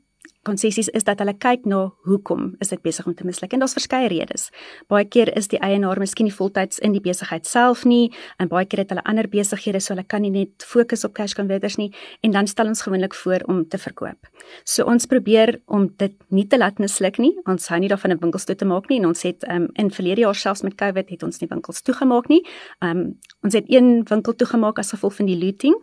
konsessies 0.47 0.87
is 0.95 1.03
dat 1.03 1.19
hulle 1.19 1.33
kyk 1.33 1.65
na 1.65 1.89
hoekom 2.07 2.55
is 2.63 2.71
dit 2.71 2.81
besig 2.81 3.07
om 3.07 3.15
te 3.15 3.25
misluk 3.27 3.53
en 3.53 3.59
daar's 3.59 3.75
verskeie 3.75 4.07
redes. 4.11 4.49
Baie 4.87 5.05
keer 5.05 5.31
is 5.37 5.49
die 5.51 5.59
eienaar 5.59 5.99
miskien 5.99 6.29
nie 6.29 6.35
voltyds 6.35 6.79
in 6.79 6.95
die 6.95 7.03
besigheid 7.03 7.45
self 7.45 7.85
nie 7.85 8.11
en 8.39 8.47
baie 8.51 8.65
keer 8.65 8.83
het 8.83 8.93
hulle 8.93 9.03
ander 9.03 9.27
besighede 9.27 9.81
so 9.83 9.93
hulle 9.93 10.05
kan 10.07 10.23
nie 10.23 10.31
net 10.31 10.63
fokus 10.63 11.03
op 11.03 11.13
cash 11.13 11.35
converters 11.35 11.77
nie 11.77 11.89
en 12.23 12.31
dan 12.31 12.47
stel 12.47 12.71
ons 12.71 12.81
gewoonlik 12.81 13.15
voor 13.15 13.43
om 13.51 13.65
te 13.67 13.77
verkoop. 13.77 14.31
So 14.63 14.87
ons 14.87 15.05
probeer 15.05 15.59
om 15.67 15.89
dit 15.97 16.15
nie 16.29 16.47
te 16.47 16.57
laat 16.57 16.79
misluk 16.79 17.19
nie. 17.19 17.33
Ons 17.45 17.67
hou 17.69 17.79
nie 17.79 17.89
daarvan 17.89 18.11
'n 18.11 18.19
winkels 18.19 18.45
toe 18.45 18.55
te 18.55 18.65
maak 18.65 18.89
nie 18.89 18.99
en 18.99 19.05
ons 19.07 19.23
het 19.23 19.43
um, 19.49 19.67
in 19.75 19.91
verlede 19.91 20.21
jaar 20.21 20.35
selfs 20.35 20.63
met 20.63 20.75
COVID 20.75 21.09
het 21.09 21.23
ons 21.23 21.39
nie 21.41 21.49
winkels 21.49 21.81
toegemaak 21.81 22.29
nie. 22.29 22.45
Um 22.79 23.17
ons 23.43 23.53
het 23.53 23.65
een 23.67 24.03
winkel 24.03 24.35
toegemaak 24.35 24.79
as 24.79 24.91
gevolg 24.91 25.15
van 25.15 25.25
die 25.25 25.37
looting. 25.37 25.75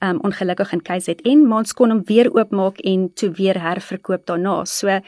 Um 0.00 0.20
ongelukkig 0.20 0.72
in 0.72 0.82
KZN, 0.82 1.46
maar 1.46 1.58
ons 1.58 1.72
kon 1.72 1.90
hom 1.90 2.02
weer 2.04 2.30
oopmaak 2.34 2.78
en 2.78 3.10
toe 3.14 3.30
weer 3.30 3.60
herverkoop 3.60 4.13
verkoop 4.14 4.26
daarna. 4.26 4.64
So 4.66 5.00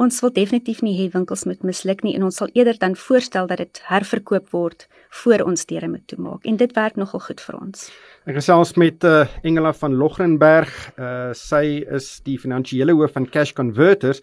ons 0.00 0.20
wil 0.22 0.32
definitief 0.32 0.80
nie 0.82 0.96
hê 0.96 1.10
winkels 1.12 1.44
moet 1.44 1.62
misluk 1.62 2.02
nie 2.04 2.14
en 2.16 2.24
ons 2.24 2.36
sal 2.36 2.48
eerder 2.54 2.78
dan 2.80 2.94
voorstel 2.96 3.46
dat 3.46 3.58
dit 3.58 3.80
herverkoop 3.84 4.50
word 4.52 4.86
voor 5.22 5.44
ons 5.44 5.66
deure 5.66 5.88
moet 5.88 6.06
toemaak 6.08 6.46
en 6.46 6.56
dit 6.56 6.72
werk 6.74 6.96
nogal 6.96 7.20
goed 7.20 7.40
vir 7.40 7.58
ons. 7.60 7.90
Ek 8.26 8.36
gesels 8.38 8.76
met 8.76 9.04
uh, 9.04 9.26
Engela 9.42 9.72
van 9.72 9.94
Logrenberg. 9.94 10.70
Uh, 10.96 11.32
sy 11.34 11.82
is 11.90 12.20
die 12.24 12.38
finansiële 12.38 12.94
hoof 12.96 13.12
van 13.12 13.26
Cash 13.28 13.52
Converters, 13.52 14.22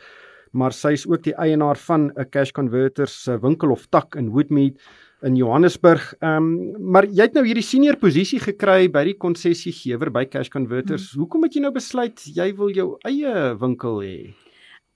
maar 0.53 0.73
sy 0.73 0.95
is 0.95 1.05
ook 1.05 1.25
die 1.27 1.35
eienaar 1.37 1.77
van 1.77 2.11
'n 2.15 2.29
Cash 2.31 2.51
Converters 2.51 3.27
uh, 3.27 3.37
winkel 3.41 3.71
of 3.71 3.85
tak 3.89 4.15
in 4.15 4.31
Woodmead 4.31 4.79
in 5.25 5.35
Johannesburg. 5.35 6.13
Ehm 6.19 6.49
um, 6.49 6.91
maar 6.91 7.07
jy 7.09 7.25
het 7.25 7.37
nou 7.37 7.45
hierdie 7.45 7.65
senior 7.65 7.97
posisie 7.97 8.39
gekry 8.39 8.89
by 8.93 9.03
die 9.09 9.17
konsessiegewer 9.17 10.11
by 10.13 10.25
Cash 10.29 10.51
Converters. 10.53 11.11
Hmm. 11.11 11.23
Hoekom 11.23 11.47
het 11.47 11.57
jy 11.57 11.63
nou 11.65 11.73
besluit 11.73 12.21
jy 12.35 12.51
wil 12.57 12.73
jou 12.73 12.89
eie 13.07 13.55
winkel 13.61 14.03
hê? 14.03 14.17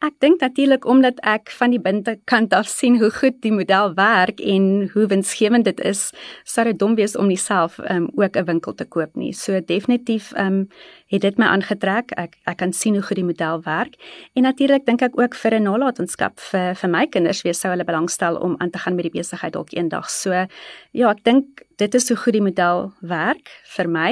Ek 0.02 0.16
dink 0.18 0.42
natuurlik 0.42 0.86
omdat 0.90 1.20
ek 1.30 1.52
van 1.54 1.70
die 1.76 1.80
bintekant 1.80 2.56
af 2.58 2.66
sien 2.66 2.96
hoe 2.98 3.12
goed 3.14 3.36
die 3.46 3.52
model 3.54 3.92
werk 3.94 4.40
en 4.42 4.90
hoe 4.96 5.06
winsgewend 5.12 5.68
dit 5.68 5.84
is, 5.86 6.08
sou 6.42 6.66
dit 6.66 6.80
dom 6.82 6.96
wees 6.98 7.14
om 7.14 7.30
nie 7.30 7.38
self 7.38 7.78
um, 7.86 8.08
ook 8.18 8.34
'n 8.36 8.48
winkel 8.50 8.74
te 8.74 8.86
koop 8.86 9.14
nie. 9.16 9.30
So 9.34 9.62
definitief 9.62 10.34
um, 10.38 10.68
het 11.14 11.22
dit 11.22 11.38
my 11.38 11.46
aangetrek. 11.46 12.18
Ek 12.18 12.34
ek 12.50 12.58
kan 12.58 12.74
sien 12.74 12.98
hoe 12.98 13.04
goed 13.04 13.22
die 13.22 13.30
model 13.30 13.62
werk 13.62 13.94
en 14.34 14.44
natuurlik 14.44 14.86
dink 14.86 15.02
ek 15.02 15.20
ook 15.20 15.36
vir 15.36 15.54
'n 15.54 15.64
nalatenskap 15.64 16.40
vir 16.40 16.74
vir 16.76 16.90
my 16.90 17.06
kinders 17.06 17.44
wees 17.44 17.60
sou 17.60 17.70
hulle 17.70 17.86
belangstel 17.86 18.42
om 18.42 18.56
aan 18.58 18.72
te 18.72 18.80
gaan 18.80 18.96
met 18.96 19.04
die 19.04 19.20
besigheid 19.22 19.54
dalk 19.54 19.70
eendag. 19.72 20.10
So 20.10 20.32
ja, 20.92 21.10
ek 21.12 21.24
dink 21.24 21.62
dit 21.82 21.96
is 21.98 22.08
hoe 22.08 22.18
goed 22.18 22.36
die 22.36 22.44
model 22.44 22.92
werk 23.10 23.50
vir 23.74 23.88
my. 23.90 24.12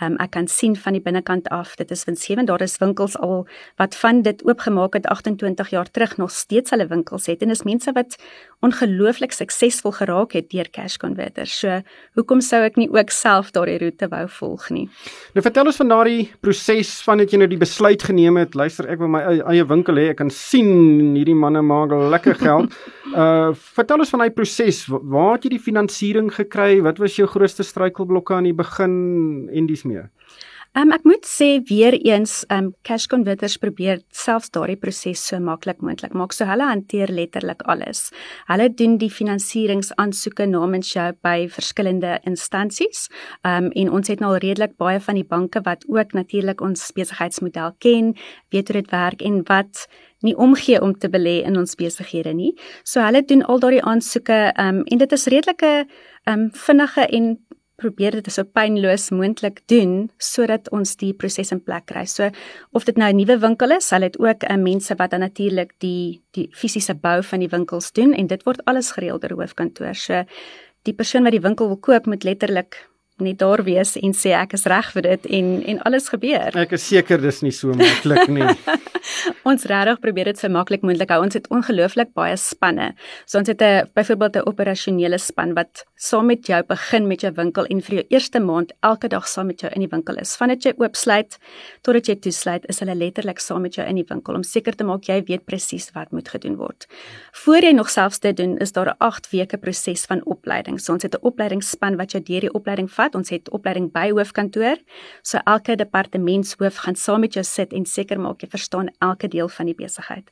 Um, 0.00 0.16
ek 0.24 0.32
kan 0.36 0.46
sien 0.48 0.76
van 0.80 0.96
die 0.96 1.02
binnekant 1.04 1.50
af, 1.52 1.74
dit 1.76 1.90
is 1.92 2.06
winsgewend. 2.08 2.48
Daar 2.48 2.64
is 2.64 2.78
winkels 2.80 3.18
al 3.20 3.44
wat 3.80 3.96
van 4.00 4.22
dit 4.24 4.40
oopgemaak 4.48 4.96
het 4.96 5.08
28 5.12 5.72
jaar 5.74 5.90
terug 5.90 6.16
nog 6.16 6.32
steeds 6.32 6.72
hulle 6.72 6.88
winkels 6.88 7.28
het 7.28 7.44
en 7.44 7.52
dis 7.52 7.66
mense 7.68 7.92
wat 7.92 8.16
ongelooflik 8.64 9.32
suksesvol 9.32 9.94
geraak 9.96 10.34
het 10.36 10.50
deur 10.52 10.68
cash 10.72 10.98
converters. 11.00 11.54
So, 11.62 11.80
hoekom 12.18 12.42
sou 12.44 12.60
ek 12.66 12.76
nie 12.80 12.88
ook 12.92 13.12
self 13.14 13.52
daardie 13.56 13.78
roete 13.80 14.08
wou 14.12 14.26
volg 14.36 14.68
nie? 14.74 14.86
Nou 15.36 15.44
vertel 15.44 15.70
ons 15.72 15.80
van 15.80 15.92
daardie 15.94 16.26
proses 16.44 16.92
van 17.06 17.22
dit 17.22 17.32
jy 17.32 17.40
nou 17.40 17.48
die 17.50 17.60
besluit 17.60 18.04
geneem 18.04 18.36
het. 18.40 18.56
Luister, 18.58 18.88
ek 18.92 19.00
wil 19.00 19.12
my 19.12 19.22
eie 19.38 19.64
winkel 19.68 20.00
hê. 20.00 20.10
Ek 20.12 20.20
kan 20.20 20.32
sien 20.34 21.16
hierdie 21.16 21.36
manne 21.36 21.64
maak 21.64 21.94
lekker 22.16 22.36
geld. 22.40 22.76
uh 23.24 23.50
vertel 23.80 24.04
ons 24.04 24.12
van 24.12 24.26
daai 24.26 24.34
proses. 24.36 24.84
Waar 24.90 25.38
het 25.38 25.48
jy 25.48 25.54
die 25.56 25.64
finansiering 25.70 26.28
gekry? 26.34 26.82
Wat 26.84 27.00
was 27.00 27.16
jou 27.16 27.28
grootste 27.30 27.64
struikelblokke 27.66 28.36
aan 28.36 28.50
die 28.50 28.56
begin 28.56 28.94
en 29.48 29.70
dis 29.70 29.86
meer? 29.88 30.10
Um, 30.78 30.92
ek 30.94 31.02
moet 31.02 31.24
sê 31.26 31.48
weer 31.66 31.96
eens, 31.98 32.44
um 32.54 32.68
Cash 32.86 33.08
Converters 33.10 33.56
probeer 33.58 34.04
selfs 34.14 34.52
daardie 34.54 34.76
proses 34.78 35.18
so 35.26 35.40
maklik 35.42 35.80
moontlik 35.82 36.12
maak. 36.14 36.30
So 36.30 36.46
hulle 36.46 36.68
hanteer 36.68 37.10
letterlik 37.10 37.64
alles. 37.66 38.04
Hulle 38.46 38.68
doen 38.78 38.94
die 39.00 39.10
finansieringsaansoeke 39.10 40.46
namens 40.46 40.92
jou 40.94 41.08
by 41.26 41.48
verskillende 41.50 42.20
instansies. 42.22 43.08
Um 43.42 43.72
en 43.74 43.90
ons 43.98 44.12
het 44.14 44.22
nou 44.22 44.30
al 44.30 44.38
redelik 44.46 44.78
baie 44.78 45.02
van 45.02 45.18
die 45.18 45.26
banke 45.26 45.64
wat 45.66 45.82
ook 45.90 46.14
natuurlik 46.14 46.62
ons 46.62 46.86
besigheidsmodel 46.94 47.74
ken, 47.82 48.14
weet 48.54 48.70
hoe 48.70 48.78
dit 48.78 48.94
werk 48.94 49.26
en 49.26 49.42
wat 49.50 49.88
nie 50.22 50.36
omgee 50.38 50.78
om 50.78 50.94
te 50.94 51.10
belê 51.10 51.40
in 51.48 51.58
ons 51.58 51.74
besighede 51.74 52.30
nie. 52.36 52.54
So 52.84 53.02
hulle 53.02 53.26
doen 53.26 53.42
al 53.42 53.58
daardie 53.58 53.82
aansoeke 53.82 54.52
um 54.54 54.84
en 54.86 55.02
dit 55.02 55.18
is 55.18 55.30
redelike 55.34 55.74
um 56.30 56.50
vinnige 56.54 57.10
en 57.10 57.32
probeer 57.80 58.18
dit 58.18 58.30
so 58.32 58.44
pynloos 58.44 59.08
moontlik 59.14 59.62
doen 59.72 60.10
sodat 60.20 60.68
ons 60.76 60.96
die 61.00 61.12
proses 61.16 61.52
in 61.54 61.62
plek 61.64 61.88
kry. 61.90 62.04
So 62.06 62.30
of 62.76 62.84
dit 62.84 62.96
nou 63.00 63.10
'n 63.10 63.16
nuwe 63.16 63.38
winkel 63.38 63.70
is, 63.76 63.88
sal 63.88 64.00
dit 64.00 64.18
ook 64.18 64.44
'n 64.44 64.52
uh, 64.52 64.62
mense 64.62 64.94
wat 64.94 65.10
dan 65.10 65.20
natuurlik 65.20 65.72
die 65.78 66.22
die 66.32 66.48
fisiese 66.52 66.94
bou 66.94 67.22
van 67.22 67.40
die 67.40 67.48
winkels 67.48 67.92
doen 67.92 68.12
en 68.12 68.26
dit 68.26 68.42
word 68.44 68.64
alles 68.64 68.92
gereël 68.92 69.18
deur 69.18 69.36
hoofkantoor. 69.36 69.94
So 69.94 70.24
die 70.82 70.94
persoon 70.94 71.22
wat 71.22 71.32
die 71.32 71.46
winkel 71.48 71.66
wil 71.66 71.80
koop 71.80 72.06
moet 72.06 72.24
letterlik 72.24 72.90
net 73.20 73.38
daar 73.38 73.62
wees 73.64 73.96
en 73.96 74.12
sê 74.12 74.32
ek 74.36 74.54
is 74.58 74.66
reg 74.66 74.92
vir 74.92 75.02
dit 75.02 75.26
en 75.38 75.62
en 75.72 75.82
alles 75.88 76.08
gebeur. 76.08 76.56
Ek 76.56 76.72
is 76.72 76.86
seker 76.86 77.20
dis 77.20 77.42
nie 77.42 77.52
so 77.52 77.74
maklik 77.74 78.28
nie. 78.28 78.48
ons 79.50 79.64
regtig 79.64 80.00
probeer 80.00 80.30
dit 80.30 80.38
so 80.38 80.48
maklik 80.48 80.82
moontlik 80.82 81.10
hou. 81.10 81.20
Ons 81.24 81.34
het 81.38 81.48
ongelooflik 81.50 82.12
baie 82.14 82.36
spanne. 82.36 82.92
So 83.26 83.38
ons 83.38 83.48
het 83.48 83.62
'n 83.62 83.88
byvoorbeeld 83.94 84.36
'n 84.36 84.48
operasionele 84.48 85.18
span 85.18 85.54
wat 85.54 85.84
saam 85.96 86.26
met 86.26 86.46
jou 86.46 86.62
begin 86.62 87.06
met 87.06 87.20
jou 87.20 87.32
winkel 87.32 87.64
en 87.64 87.80
vir 87.80 87.94
jou 87.94 88.04
eerste 88.10 88.40
maand 88.40 88.72
elke 88.82 89.08
dag 89.08 89.28
saam 89.28 89.46
met 89.46 89.60
jou 89.60 89.70
in 89.72 89.80
die 89.80 89.90
winkel 89.90 90.16
is. 90.16 90.36
Vandat 90.36 90.62
jy 90.64 90.72
oopsluit 90.76 91.38
totdat 91.82 92.06
jy 92.06 92.16
toesluit, 92.16 92.66
is 92.68 92.80
hulle 92.80 92.94
letterlik 92.94 93.38
saam 93.38 93.62
met 93.62 93.74
jou 93.74 93.86
in 93.86 93.96
die 93.96 94.06
winkel 94.08 94.34
om 94.34 94.42
seker 94.42 94.76
te 94.76 94.84
maak 94.84 95.04
jy 95.04 95.22
weet 95.26 95.44
presies 95.44 95.90
wat 95.94 96.12
moet 96.12 96.28
gedoen 96.28 96.56
word. 96.56 96.86
Voor 97.32 97.62
jy 97.62 97.72
nog 97.72 97.90
selfs 97.90 98.20
dit 98.20 98.36
doen, 98.36 98.58
is 98.58 98.72
daar 98.72 98.90
'n 98.90 98.96
8 98.98 99.30
weke 99.30 99.56
proses 99.56 100.04
van 100.06 100.20
opleiding. 100.24 100.80
So 100.80 100.92
ons 100.92 101.02
het 101.02 101.14
'n 101.14 101.26
opleidingsspan 101.26 101.96
wat 101.96 102.12
jou 102.12 102.22
deur 102.22 102.40
die 102.40 102.52
opleiding 102.52 102.90
vat. 103.10 103.18
Ons 103.18 103.30
het 103.30 103.50
opleiding 103.50 103.90
by 103.92 104.10
hoofkantoor. 104.12 104.78
So 105.22 105.38
elke 105.46 105.76
departementshoof 105.76 106.84
gaan 106.84 106.96
saam 106.96 107.20
met 107.20 107.34
jou 107.34 107.44
sit 107.44 107.72
en 107.72 107.84
seker 107.84 108.18
maak 108.18 108.42
jy 108.42 108.48
verstaan 108.48 108.90
elke 109.00 109.28
deel 109.28 109.48
van 109.48 109.66
die 109.66 109.74
besigheid. 109.74 110.30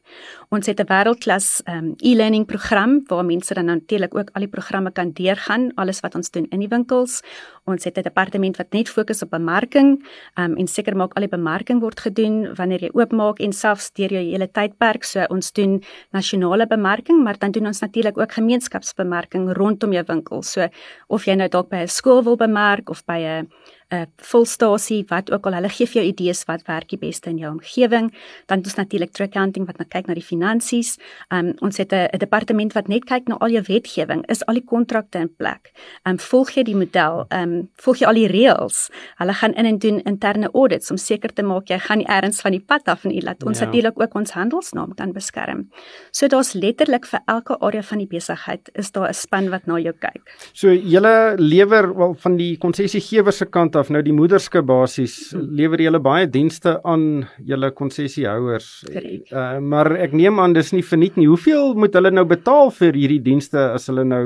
Ons 0.50 0.66
het 0.66 0.80
'n 0.80 0.87
wêreldklas 0.87 1.62
um, 1.66 1.94
e-learning 1.99 2.47
program 2.47 3.04
waar 3.08 3.25
mense 3.25 3.54
dan 3.54 3.66
natuurlik 3.66 4.14
ook 4.14 4.30
al 4.35 4.40
die 4.40 4.49
programme 4.49 4.90
kan 4.90 5.12
deurgaan, 5.12 5.73
alles 5.76 6.00
wat 6.00 6.14
ons 6.14 6.30
doen 6.30 6.47
in 6.50 6.61
die 6.61 6.68
winkels. 6.68 7.23
Ons 7.66 7.85
het 7.85 7.99
'n 7.99 8.02
departement 8.02 8.56
wat 8.56 8.73
net 8.73 8.88
fokus 8.88 9.23
op 9.23 9.30
bemarking 9.30 10.04
um, 10.38 10.56
en 10.56 10.66
seker 10.66 10.97
maak 10.97 11.14
al 11.14 11.26
die 11.26 11.37
bemarking 11.37 11.80
word 11.80 12.00
gedoen 12.00 12.54
wanneer 12.54 12.80
jy 12.80 12.90
oopmaak 12.92 13.40
en 13.40 13.52
selfs 13.52 13.92
deur 13.92 14.11
jou 14.11 14.23
hele 14.23 14.49
tydperk. 14.49 15.04
So 15.04 15.25
ons 15.28 15.52
doen 15.52 15.82
nasionale 16.12 16.66
bemarking, 16.66 17.23
maar 17.23 17.38
dan 17.38 17.50
doen 17.50 17.66
ons 17.66 17.80
natuurlik 17.80 18.18
ook 18.18 18.32
gemeenskapsbemarking 18.32 19.52
rondom 19.52 19.92
jou 19.92 20.04
winkel. 20.06 20.42
So 20.42 20.68
of 21.08 21.25
jy 21.25 21.35
nou 21.35 21.49
dalk 21.49 21.68
by 21.68 21.82
'n 21.82 21.88
skool 21.88 22.23
wil 22.23 22.37
bemark 22.37 22.68
of 22.93 23.01
by 23.07 23.21
'n 23.23 23.49
'n 23.90 24.07
volstasie 24.16 25.04
wat 25.09 25.30
ook 25.33 25.47
al 25.47 25.54
hulle 25.57 25.68
gee 25.68 25.87
vir 25.87 26.02
jou 26.02 26.07
idees 26.12 26.45
wat 26.45 26.66
werk 26.66 26.90
die 26.92 26.99
beste 26.99 27.30
in 27.30 27.38
jou 27.38 27.52
omgewing. 27.52 28.11
Dan 28.47 28.59
het 28.59 28.66
ons 28.66 28.75
natuurlik 28.75 29.12
true 29.12 29.28
accounting 29.28 29.66
wat 29.66 29.78
nou 29.78 29.88
kyk 29.88 30.07
na 30.07 30.14
die 30.14 30.25
finansies. 30.25 30.99
Um 31.33 31.54
ons 31.64 31.76
het 31.76 31.92
'n 31.92 32.18
departement 32.18 32.73
wat 32.73 32.88
net 32.88 33.04
kyk 33.04 33.28
na 33.28 33.37
al 33.40 33.49
jou 33.49 33.62
wetgewing. 33.62 34.25
Is 34.28 34.45
al 34.47 34.54
die 34.54 34.64
kontrakte 34.64 35.18
in 35.18 35.35
plek? 35.37 35.73
Um 36.04 36.18
volg 36.18 36.50
jy 36.50 36.62
die 36.62 36.76
model? 36.76 37.25
Um 37.33 37.68
volg 37.76 37.99
jy 37.99 38.07
al 38.07 38.14
die 38.14 38.28
reëls? 38.28 38.90
Hulle 39.16 39.33
gaan 39.33 39.54
in 39.54 39.66
en 39.66 39.78
doen 39.78 40.00
interne 40.02 40.50
audits 40.52 40.90
om 40.90 40.97
seker 40.97 41.33
te 41.33 41.42
maak 41.42 41.68
jy 41.68 41.78
gaan 41.78 41.99
nie 41.99 42.07
ergens 42.07 42.40
van 42.40 42.52
die 42.52 42.64
pad 42.64 42.88
af 42.88 43.04
en 43.04 43.11
jy 43.11 43.23
laat 43.23 43.45
ons 43.45 43.59
ja. 43.59 43.64
natuurlik 43.64 44.00
ook 44.00 44.14
ons 44.14 44.30
handelsnaam 44.30 44.95
kan 44.95 45.12
beskerm. 45.12 45.71
So 46.11 46.26
daar's 46.26 46.52
letterlik 46.52 47.07
vir 47.07 47.21
elke 47.26 47.59
area 47.61 47.83
van 47.83 47.99
die 47.99 48.07
besigheid 48.07 48.71
is 48.75 48.92
daar 48.92 49.09
'n 49.09 49.14
span 49.14 49.49
wat 49.49 49.66
na 49.66 49.78
jou 49.78 49.92
kyk. 49.92 50.37
So 50.52 50.68
julle 50.73 51.35
lewer 51.38 51.97
wel 51.97 52.14
van 52.14 52.37
die 52.37 52.59
konsessiegewer 52.59 53.33
se 53.33 53.47
kant 53.47 53.77
af 53.80 53.90
nou 53.94 54.02
die 54.04 54.14
moederskap 54.14 54.66
basies 54.68 55.16
hmm. 55.32 55.49
lewer 55.58 55.82
julle 55.82 56.00
baie 56.02 56.28
dienste 56.30 56.76
aan 56.85 57.26
julle 57.47 57.70
konsessiehouers. 57.76 58.68
Uh, 58.92 59.58
maar 59.62 59.92
ek 59.97 60.16
neem 60.16 60.40
aan 60.42 60.56
dis 60.56 60.73
nie 60.75 60.85
verniet 60.85 61.18
nie. 61.18 61.28
Hoeveel 61.30 61.75
moet 61.78 61.97
hulle 61.99 62.12
nou 62.14 62.26
betaal 62.28 62.73
vir 62.78 62.99
hierdie 62.99 63.23
dienste 63.25 63.70
as 63.73 63.88
hulle 63.90 64.06
nou 64.08 64.25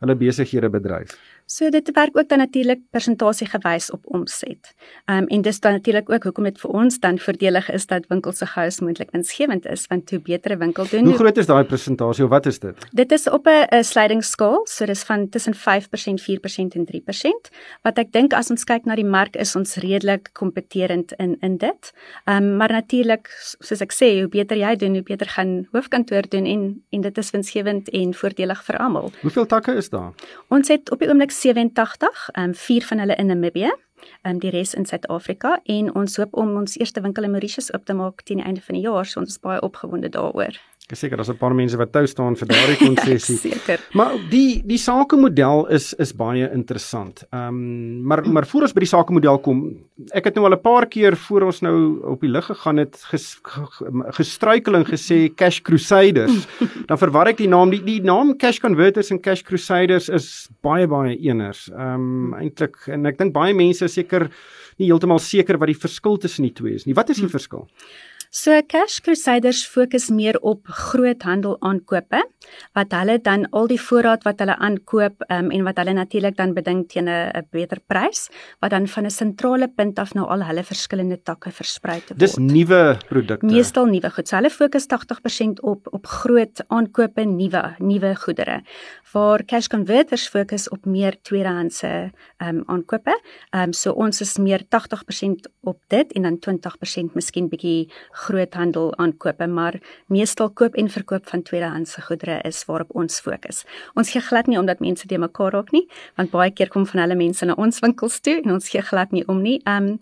hulle 0.00 0.16
besighede 0.16 0.70
bedryf? 0.72 1.16
So 1.50 1.66
dit 1.68 1.90
werk 1.90 2.16
ook 2.16 2.28
dan 2.28 2.38
natuurlik 2.38 2.78
persentasie 2.94 3.46
gewys 3.50 3.90
op 3.90 4.04
omset. 4.04 4.74
Ehm 5.04 5.22
um, 5.22 5.26
en 5.26 5.42
dis 5.42 5.60
dan 5.60 5.72
natuurlik 5.72 6.10
ook 6.10 6.22
hoekom 6.22 6.44
dit 6.44 6.60
vir 6.60 6.70
ons 6.70 6.98
dan 6.98 7.18
voordelig 7.18 7.70
is 7.70 7.86
dat 7.86 8.04
winkels 8.08 8.38
so 8.38 8.46
gou 8.46 8.66
as 8.66 8.78
moontlik 8.80 9.10
winsgewend 9.10 9.66
is 9.66 9.86
want 9.86 10.10
hoe 10.10 10.20
beter 10.20 10.52
'n 10.52 10.58
winkel 10.58 10.86
doen. 10.90 11.04
Hoe 11.04 11.14
groot 11.14 11.36
is 11.36 11.46
daai 11.46 11.64
persentasie 11.64 12.24
of 12.24 12.30
wat 12.30 12.46
is 12.46 12.58
dit? 12.58 12.74
Dit 12.92 13.12
is 13.12 13.28
op 13.28 13.46
'n 13.46 13.82
slidingsskaal, 13.84 14.60
so 14.64 14.86
dis 14.86 15.02
van 15.02 15.28
tussen 15.28 15.54
5%, 15.54 16.22
4% 16.22 16.74
en 16.74 16.84
3%. 16.84 17.50
Wat 17.82 17.98
ek 17.98 18.12
dink 18.12 18.32
as 18.32 18.50
ons 18.50 18.64
kyk 18.64 18.84
na 18.84 18.94
die 18.94 19.04
mark 19.04 19.36
is 19.36 19.56
ons 19.56 19.74
redelik 19.74 20.30
kompeterend 20.32 21.12
in 21.12 21.36
in 21.40 21.56
dit. 21.56 21.92
Ehm 22.24 22.36
um, 22.36 22.56
maar 22.56 22.72
natuurlik 22.72 23.28
soos 23.58 23.80
ek 23.80 23.92
sê, 23.92 24.20
hoe 24.20 24.28
beter 24.28 24.56
jy 24.56 24.76
doen, 24.76 24.92
hoe 24.92 25.02
beter 25.02 25.26
gaan 25.26 25.66
hoofkantoor 25.72 26.22
doen 26.28 26.46
en 26.46 26.82
en 26.90 27.00
dit 27.00 27.18
is 27.18 27.30
winsgewend 27.30 27.88
en 27.88 28.14
voordelig 28.14 28.64
vir 28.64 28.78
almal. 28.78 29.10
Hoeveel 29.20 29.46
takke 29.46 29.74
is 29.74 29.88
daar? 29.88 30.12
Ons 30.48 30.68
het 30.68 30.90
op 30.90 30.98
die 30.98 31.08
oomblik 31.08 31.30
87, 31.40 32.28
ehm 32.32 32.44
um, 32.44 32.54
vier 32.54 32.84
van 32.84 32.98
hulle 32.98 33.14
in 33.16 33.26
Namibië, 33.26 33.70
ehm 34.22 34.34
um, 34.34 34.38
die 34.38 34.50
res 34.50 34.74
in 34.74 34.86
Suid-Afrika 34.86 35.60
en 35.64 35.94
ons 35.94 36.16
hoop 36.16 36.36
om 36.36 36.56
ons 36.56 36.76
eerste 36.76 37.00
winkel 37.00 37.24
in 37.24 37.32
Mauritius 37.32 37.72
oop 37.72 37.84
te 37.84 37.96
maak 37.96 38.20
teen 38.22 38.42
die 38.42 38.46
einde 38.46 38.60
van 38.60 38.76
die 38.76 38.84
jaar, 38.84 39.06
so 39.06 39.20
ons 39.20 39.36
is 39.36 39.40
baie 39.40 39.60
opgewonde 39.64 40.08
daaroor. 40.12 40.58
Ek 40.90 40.96
is 40.96 41.04
seker 41.04 41.20
daar's 41.20 41.30
'n 41.30 41.38
paar 41.38 41.54
mense 41.54 41.78
wat 41.78 41.92
tou 41.94 42.02
staan 42.02 42.34
vir 42.34 42.48
daardie 42.50 42.78
konsessie. 42.88 43.36
ja, 43.38 43.54
seker. 43.54 43.78
Maar 43.94 44.16
die 44.28 44.58
die 44.66 44.78
sakemodel 44.78 45.68
is 45.70 45.94
is 46.02 46.10
baie 46.12 46.50
interessant. 46.50 47.22
Ehm 47.30 47.54
um, 47.54 48.02
maar 48.02 48.26
maar 48.26 48.46
voor 48.46 48.62
ons 48.66 48.74
by 48.74 48.80
die 48.82 48.90
sakemodel 48.90 49.38
kom, 49.38 49.60
ek 50.10 50.24
het 50.24 50.34
nou 50.34 50.48
al 50.48 50.56
'n 50.56 50.60
paar 50.60 50.88
keer 50.90 51.14
voor 51.14 51.46
ons 51.46 51.62
nou 51.62 52.02
op 52.10 52.20
die 52.20 52.30
lig 52.30 52.44
gegaan 52.44 52.78
het 52.82 52.98
ges, 53.12 53.38
gestruikeling 54.18 54.84
gesê 54.84 55.30
Cash 55.32 55.60
Crusaders. 55.62 56.48
Dan 56.90 56.98
verwar 56.98 57.28
ek 57.28 57.38
die 57.38 57.48
naam 57.48 57.70
die 57.70 57.82
die 57.84 58.02
naam 58.02 58.36
Cash 58.36 58.58
Converters 58.58 59.12
en 59.12 59.20
Cash 59.20 59.42
Crusaders 59.42 60.08
is 60.08 60.48
baie 60.60 60.88
baie 60.88 61.14
eeners. 61.16 61.70
Ehm 61.70 61.94
um, 61.94 62.34
eintlik 62.34 62.88
en 62.88 63.06
ek 63.06 63.16
dink 63.16 63.32
baie 63.32 63.54
mense 63.54 63.84
is 63.84 63.94
seker 63.94 64.26
nie 64.76 64.90
heeltemal 64.90 65.20
seker 65.22 65.56
wat 65.56 65.68
die 65.68 65.78
verskil 65.78 66.18
tussen 66.18 66.42
die 66.42 66.52
twee 66.52 66.74
is 66.74 66.84
nie. 66.84 66.94
Wat 66.94 67.10
is 67.10 67.20
die 67.22 67.28
verskil? 67.28 67.68
So 68.30 68.54
Cash 68.62 69.00
Crusaders 69.02 69.64
fokus 69.66 70.04
meer 70.14 70.36
op 70.46 70.68
groothandel 70.70 71.56
aankope 71.66 72.20
wat 72.78 72.92
hulle 72.94 73.16
dan 73.18 73.48
al 73.50 73.66
die 73.68 73.78
voorraad 73.82 74.22
wat 74.22 74.38
hulle 74.38 74.54
aankoop 74.54 75.24
um, 75.26 75.48
en 75.50 75.64
wat 75.66 75.80
hulle 75.82 75.96
natuurlik 75.98 76.36
dan 76.38 76.54
beding 76.54 76.84
teen 76.88 77.10
'n 77.10 77.42
beter 77.50 77.80
prys 77.86 78.30
wat 78.62 78.70
dan 78.70 78.86
van 78.86 79.06
'n 79.06 79.10
sentrale 79.10 79.68
punt 79.68 79.98
af 79.98 80.14
na 80.14 80.22
al 80.22 80.44
hulle 80.46 80.62
verskillende 80.62 81.18
takke 81.22 81.50
versprei 81.50 81.98
te 82.00 82.14
word. 82.14 82.20
Dis 82.20 82.36
nuwe 82.36 82.98
produkte. 83.08 83.46
Meestal 83.46 83.86
nuwe 83.86 84.10
goed. 84.10 84.28
So 84.28 84.36
hulle 84.36 84.50
fokus 84.50 84.86
80% 84.86 85.60
op 85.62 85.88
op 85.90 86.06
groot 86.06 86.62
aankope, 86.68 87.24
nuwe 87.24 87.74
nuwe 87.78 88.14
goedere. 88.14 88.62
Waar 89.12 89.44
Cash 89.44 89.66
Converters 89.66 90.28
fokus 90.28 90.68
op 90.68 90.86
meer 90.86 91.18
tweedehandse 91.22 92.12
ehm 92.38 92.56
um, 92.56 92.62
aankope. 92.66 93.20
Ehm 93.50 93.62
um, 93.62 93.72
so 93.72 93.92
ons 93.92 94.20
is 94.20 94.38
meer 94.38 94.62
80% 94.62 95.50
op 95.62 95.78
dit 95.88 96.12
en 96.12 96.22
dan 96.22 96.38
20% 96.38 97.14
miskien 97.14 97.48
bietjie 97.48 97.90
groothandel 98.20 98.92
aankope, 99.00 99.46
maar 99.46 99.78
meestal 100.06 100.50
koop 100.50 100.76
en 100.80 100.90
verkoop 100.92 101.28
van 101.28 101.42
tweedehandse 101.42 102.02
goedere 102.06 102.40
is 102.48 102.64
waarop 102.68 102.94
ons 102.94 103.20
fokus. 103.20 103.64
Ons 103.94 104.12
gee 104.14 104.22
glad 104.22 104.50
nie 104.50 104.58
omdat 104.60 104.80
mense 104.84 105.06
te 105.06 105.18
mekaar 105.18 105.52
raak 105.56 105.72
nie, 105.76 105.86
want 106.20 106.32
baie 106.34 106.50
keer 106.50 106.68
kom 106.68 106.86
van 106.86 107.04
hulle 107.04 107.18
mense 107.18 107.46
na 107.46 107.56
ons 107.56 107.80
winkels 107.84 108.20
toe 108.20 108.40
en 108.42 108.58
ons 108.58 108.68
gee 108.72 108.82
glad 108.82 109.12
nie 109.16 109.26
om 109.28 109.42
nie. 109.42 109.60
Um 109.64 109.98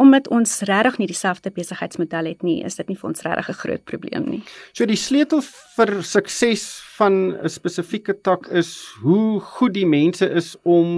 omdat 0.00 0.30
ons 0.32 0.62
regtig 0.64 0.94
nie 0.96 1.06
dieselfde 1.10 1.50
besigheidsmodel 1.52 2.30
het 2.30 2.44
nie, 2.46 2.62
is 2.64 2.78
dit 2.78 2.88
nie 2.88 2.96
vir 2.96 3.08
ons 3.10 3.22
regtig 3.26 3.50
'n 3.50 3.60
groot 3.62 3.84
probleem 3.84 4.24
nie. 4.30 4.42
So 4.72 4.86
die 4.86 4.96
sleutel 4.96 5.42
vir 5.76 6.02
sukses 6.02 6.89
van 7.00 7.14
'n 7.32 7.48
spesifieke 7.48 8.14
tak 8.20 8.46
is 8.62 8.70
hoe 9.02 9.40
goed 9.40 9.74
die 9.74 9.86
mense 9.86 10.26
is 10.40 10.56
om 10.62 10.88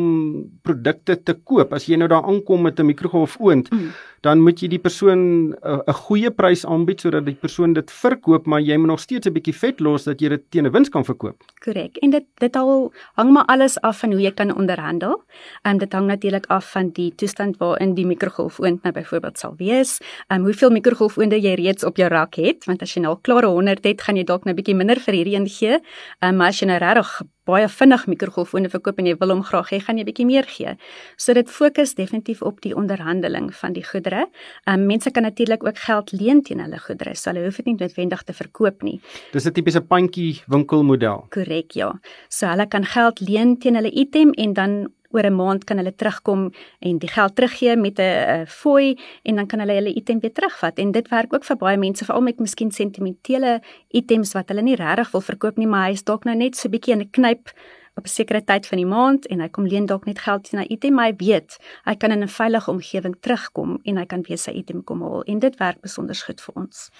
produkte 0.62 1.22
te 1.22 1.34
koop. 1.34 1.72
As 1.72 1.86
jy 1.86 1.96
nou 1.96 2.08
daar 2.08 2.24
aankom 2.24 2.62
met 2.62 2.78
'n 2.78 2.86
mikrogolfoond, 2.86 3.70
mm 3.70 3.90
dan 4.22 4.42
moet 4.42 4.60
jy 4.62 4.68
die 4.70 4.82
persoon 4.82 5.20
'n 5.50 5.54
uh, 5.66 5.94
goeie 6.06 6.30
prys 6.30 6.62
aanbied 6.66 7.00
sodat 7.02 7.26
die 7.26 7.34
persoon 7.34 7.72
dit 7.74 7.90
verkoop, 7.90 8.46
maar 8.46 8.60
jy 8.60 8.76
moet 8.78 8.94
nog 8.94 9.00
steeds 9.00 9.26
'n 9.26 9.34
bietjie 9.34 9.54
vet 9.54 9.80
los 9.80 10.04
dat 10.04 10.20
jy 10.20 10.28
dit 10.28 10.42
teen 10.50 10.66
'n 10.66 10.70
wins 10.70 10.88
kan 10.88 11.04
verkoop. 11.04 11.42
Korrek. 11.64 11.96
En 12.02 12.10
dit 12.10 12.24
dit 12.38 12.56
al 12.56 12.92
hang 13.14 13.30
maar 13.32 13.44
alles 13.44 13.80
af 13.80 13.98
van 13.98 14.12
hoe 14.12 14.20
jy 14.20 14.30
kan 14.30 14.54
onderhandel. 14.54 15.22
Ehm 15.62 15.74
um, 15.74 15.78
dit 15.78 15.92
hang 15.92 16.06
natuurlik 16.06 16.46
af 16.46 16.70
van 16.70 16.90
die 16.90 17.12
toestand 17.14 17.56
waarin 17.58 17.94
die 17.94 18.06
mikrogolfoond 18.06 18.82
nou 18.82 18.94
byvoorbeeld 18.94 19.38
sal 19.38 19.54
wees. 19.56 19.98
Ehm 20.28 20.38
um, 20.38 20.44
hoeveel 20.44 20.70
mikrogolfoonde 20.70 21.40
jy 21.40 21.54
reeds 21.54 21.84
op 21.84 21.96
jou 21.96 22.08
rak 22.08 22.34
het, 22.34 22.64
want 22.64 22.82
as 22.82 22.94
jy 22.94 23.00
nou 23.00 23.14
al 23.14 23.20
klare 23.22 23.46
100 23.46 23.84
het, 23.84 24.02
gaan 24.02 24.16
jy 24.16 24.24
dalk 24.24 24.44
nou 24.44 24.54
bietjie 24.54 24.74
minder 24.74 25.00
vir 25.00 25.14
hierdie 25.14 25.34
een 25.34 25.48
gee. 25.48 25.80
Um, 26.20 26.36
maar 26.36 26.52
as 26.52 26.60
jy 26.60 26.68
nou 26.70 26.78
regtig 26.78 27.22
baie 27.48 27.66
vinnig 27.68 28.04
mikrogolfoone 28.06 28.70
verkoop 28.70 29.00
en 29.02 29.08
jy 29.10 29.16
wil 29.18 29.34
hom 29.34 29.42
graag 29.42 29.72
hê, 29.72 29.80
gaan 29.82 29.98
jy 29.98 30.04
bietjie 30.06 30.26
meer 30.28 30.46
gee. 30.46 30.76
So 31.18 31.34
dit 31.34 31.50
fokus 31.50 31.96
definitief 31.98 32.42
op 32.46 32.60
die 32.62 32.74
onderhandeling 32.78 33.50
van 33.58 33.74
die 33.74 33.84
goedere. 33.86 34.28
Um 34.70 34.86
mense 34.86 35.10
kan 35.10 35.26
natuurlik 35.26 35.66
ook 35.66 35.78
geld 35.78 36.12
leen 36.12 36.42
teen 36.42 36.62
hulle 36.62 36.78
goedere. 36.78 37.16
So 37.18 37.30
hulle 37.30 37.44
hoef 37.48 37.58
dit 37.62 37.72
nie 37.72 37.76
noodwendig 37.80 38.22
te 38.22 38.32
verkoop 38.32 38.82
nie. 38.82 39.00
Dis 39.32 39.46
'n 39.46 39.52
tipiese 39.52 39.80
pandjie 39.80 40.42
winkelmodel. 40.46 41.26
Korrek, 41.30 41.72
ja. 41.74 41.92
So 42.28 42.46
hulle 42.46 42.66
kan 42.66 42.84
geld 42.84 43.20
leen 43.20 43.58
teen 43.58 43.74
hulle 43.74 43.90
item 43.90 44.32
en 44.36 44.52
dan 44.52 44.92
oor 45.12 45.26
'n 45.26 45.34
maand 45.36 45.64
kan 45.64 45.76
hulle 45.76 45.94
terugkom 45.94 46.52
en 46.80 46.98
die 46.98 47.08
geld 47.08 47.36
teruggee 47.36 47.76
met 47.76 47.98
'n 47.98 48.46
fooi 48.46 48.98
en 49.22 49.36
dan 49.36 49.46
kan 49.46 49.58
hulle 49.58 49.72
hulle 49.72 49.94
item 49.94 50.20
weer 50.20 50.32
terugvat. 50.32 50.78
En 50.78 50.92
dit 50.92 51.08
werk 51.08 51.32
ook 51.34 51.44
vir 51.44 51.56
baie 51.56 51.76
mense 51.78 52.04
veral 52.04 52.22
met 52.22 52.38
miskien 52.38 52.70
sentimentele 52.70 53.60
items 53.90 54.32
wat 54.32 54.48
hulle 54.48 54.62
nie 54.62 54.76
regtig 54.76 55.10
wil 55.10 55.20
verkoop 55.20 55.56
nie 55.56 55.66
maar 55.66 55.86
hy 55.86 55.92
is 55.92 56.04
dalk 56.04 56.24
nou 56.24 56.36
net 56.36 56.56
so 56.56 56.68
bietjie 56.68 56.92
in 56.92 57.00
'n 57.00 57.10
knyp 57.10 57.52
op 57.94 58.04
'n 58.04 58.08
sekere 58.08 58.44
tyd 58.44 58.66
van 58.66 58.78
die 58.78 58.86
maand 58.86 59.26
en 59.26 59.40
hy 59.40 59.48
kom 59.48 59.66
leen 59.66 59.86
dalk 59.86 60.04
net 60.04 60.18
geld 60.18 60.44
teen 60.44 60.60
'n 60.60 60.72
item 60.72 60.94
maar 60.94 61.06
hy 61.06 61.16
weet 61.16 61.58
hy 61.84 61.94
kan 61.94 62.10
in 62.10 62.22
'n 62.22 62.28
veilige 62.28 62.70
omgewing 62.70 63.16
terugkom 63.20 63.78
en 63.82 63.96
hy 63.96 64.06
kan 64.06 64.22
weer 64.28 64.38
sy 64.38 64.50
item 64.50 64.84
kom 64.84 65.02
haal 65.02 65.22
en 65.22 65.38
dit 65.38 65.56
werk 65.56 65.80
besonder 65.80 66.14
goed 66.26 66.40
vir 66.40 66.54
ons. 66.54 66.90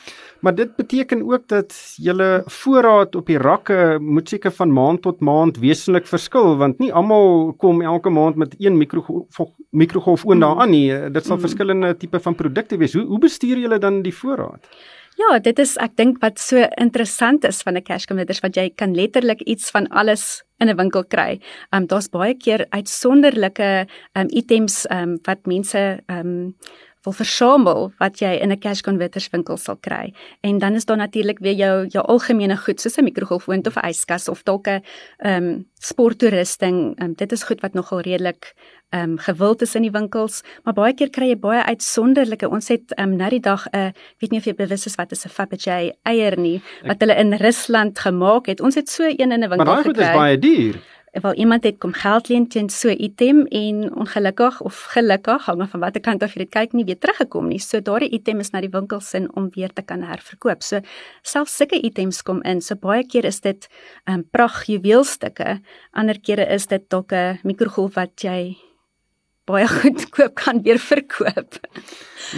Maar 0.41 0.55
dit 0.55 0.77
beteken 0.77 1.23
ook 1.23 1.49
dat 1.49 1.95
julle 1.97 2.43
voorraad 2.47 3.15
op 3.15 3.27
die 3.27 3.39
rakke 3.39 3.99
moet 4.01 4.29
seker 4.29 4.51
van 4.51 4.73
maand 4.73 5.03
tot 5.03 5.21
maand 5.21 5.59
wesentlik 5.59 6.07
verskil 6.07 6.57
want 6.57 6.79
nie 6.79 6.93
almal 6.93 7.53
kom 7.53 7.83
elke 7.83 8.11
maand 8.11 8.37
met 8.37 8.55
een 8.59 8.77
mikrogolf 8.77 9.39
mikrogolf 9.71 10.25
oond 10.27 10.41
daaraan 10.41 10.71
nie. 10.71 11.11
Dit 11.11 11.25
sal 11.25 11.37
mm. 11.37 11.43
verskillende 11.43 11.97
tipe 11.97 12.21
van 12.21 12.35
produkte 12.35 12.77
wees. 12.77 12.93
Hoe 12.93 13.05
hoe 13.05 13.19
bestuur 13.19 13.59
julle 13.59 13.79
dan 13.79 14.03
die 14.03 14.15
voorraad? 14.15 14.69
Ja, 15.21 15.37
dit 15.45 15.59
is 15.61 15.75
ek 15.83 15.97
dink 16.01 16.23
wat 16.23 16.41
so 16.41 16.63
interessant 16.81 17.45
is 17.45 17.61
van 17.63 17.77
'n 17.77 17.85
converter 17.85 18.39
wat 18.43 18.57
jy 18.57 18.71
kan 18.71 18.95
letterlik 18.95 19.43
iets 19.43 19.71
van 19.71 19.87
alles 19.89 20.43
in 20.59 20.69
'n 20.69 20.77
winkel 20.77 21.05
kry. 21.05 21.41
Ehm 21.71 21.83
um, 21.83 21.87
daar's 21.87 22.09
baie 22.09 22.35
keer 22.35 22.67
uitsonderlike 22.71 23.87
ehm 24.13 24.27
um, 24.27 24.29
items 24.31 24.87
ehm 24.87 25.03
um, 25.03 25.19
wat 25.23 25.47
mense 25.47 26.01
ehm 26.07 26.19
um, 26.19 26.57
wil 27.03 27.13
versamel 27.13 27.91
wat 27.99 28.21
jy 28.23 28.39
in 28.43 28.53
'n 28.53 28.59
cash 28.59 28.81
converters 28.81 29.29
winkel 29.31 29.57
sal 29.57 29.77
kry. 29.77 30.13
En 30.41 30.59
dan 30.59 30.75
is 30.75 30.85
daar 30.85 30.97
natuurlik 30.97 31.39
weer 31.39 31.55
jou 31.55 31.87
jou 31.87 32.05
algemene 32.07 32.57
goed 32.57 32.81
soos 32.81 32.97
'n 32.97 33.05
mikrogolfoond 33.05 33.67
of 33.67 33.77
'n 33.77 33.89
yskas 33.89 34.29
of 34.29 34.43
dalk 34.43 34.67
'n 34.69 34.83
ehm 35.19 35.43
um, 35.43 35.67
sporttoerusting. 35.79 37.03
Um, 37.03 37.15
dit 37.15 37.33
is 37.33 37.43
goed 37.43 37.61
wat 37.61 37.75
nogal 37.75 38.01
redelik 38.01 38.55
ehm 38.91 39.11
um, 39.11 39.19
gewild 39.19 39.63
is 39.63 39.75
in 39.75 39.83
die 39.83 39.91
winkels, 39.91 40.43
maar 40.65 40.75
baie 40.75 40.95
keer 40.95 41.11
kry 41.11 41.29
jy 41.29 41.39
baie 41.39 41.65
uitsonderlike. 41.65 42.49
Ons 42.49 42.69
het 42.69 42.93
ehm 42.95 43.11
um, 43.11 43.17
nou 43.17 43.31
die 43.31 43.41
dag 43.41 43.67
'n 43.67 43.77
uh, 43.77 43.91
weet 44.19 44.31
nie 44.31 44.39
of 44.39 44.45
jy 44.45 44.55
bewus 44.55 44.87
is 44.87 44.95
wat 44.95 45.13
is 45.13 45.25
'n 45.25 45.29
Fabergé 45.29 45.93
eier 46.03 46.39
nie 46.39 46.63
wat 46.85 47.01
hulle 47.01 47.17
in 47.17 47.33
Rusland 47.33 47.99
gemaak 47.99 48.47
het. 48.47 48.61
Ons 48.61 48.75
het 48.75 48.89
so 48.89 49.05
een 49.05 49.33
in 49.33 49.45
'n 49.45 49.49
winkel 49.49 49.59
gekry. 49.59 49.65
Maar 49.65 49.75
daai 49.75 49.85
goed 49.85 49.99
is 49.99 50.15
baie 50.15 50.39
duur 50.39 50.81
wel 51.21 51.35
iemand 51.35 51.65
het 51.65 51.79
kom 51.79 51.93
geld 51.93 52.29
leen 52.29 52.47
teen 52.49 52.71
so 52.71 52.89
item 52.89 53.45
en 53.47 53.95
ongelukkig 53.95 54.61
of 54.61 54.81
gelukkig 54.95 55.45
hang 55.45 55.61
af 55.61 55.71
van 55.71 55.81
watter 55.81 56.01
kant 56.01 56.23
af 56.23 56.33
jy 56.33 56.45
dit 56.47 56.53
kyk 56.55 56.73
nie 56.73 56.85
weer 56.89 56.99
teruggekom 56.99 57.49
nie. 57.53 57.61
So 57.61 57.81
daardie 57.81 58.09
item 58.17 58.41
is 58.41 58.51
na 58.51 58.63
die 58.65 58.73
winkels 58.73 59.11
sin 59.13 59.29
om 59.37 59.51
weer 59.53 59.73
te 59.73 59.83
kan 59.83 60.03
herverkoop. 60.09 60.63
So 60.63 60.81
selfs 61.23 61.57
sulke 61.57 61.81
items 61.85 62.23
kom 62.23 62.41
in. 62.43 62.61
So 62.61 62.75
baie 62.81 63.05
keer 63.05 63.25
is 63.25 63.41
dit 63.41 63.69
'n 64.07 64.13
um, 64.13 64.25
pragt 64.31 64.67
juweelstukke. 64.67 65.61
Ander 65.93 66.21
kere 66.21 66.47
is 66.47 66.67
dit 66.67 66.89
dalk 66.89 67.13
'n 67.13 67.39
mikrogolf 67.43 67.95
wat 67.95 68.23
jy 68.23 68.57
baie 69.49 69.67
goedkoop 69.69 70.35
kan 70.45 70.63
weer 70.63 70.79
verkoop. 70.79 71.59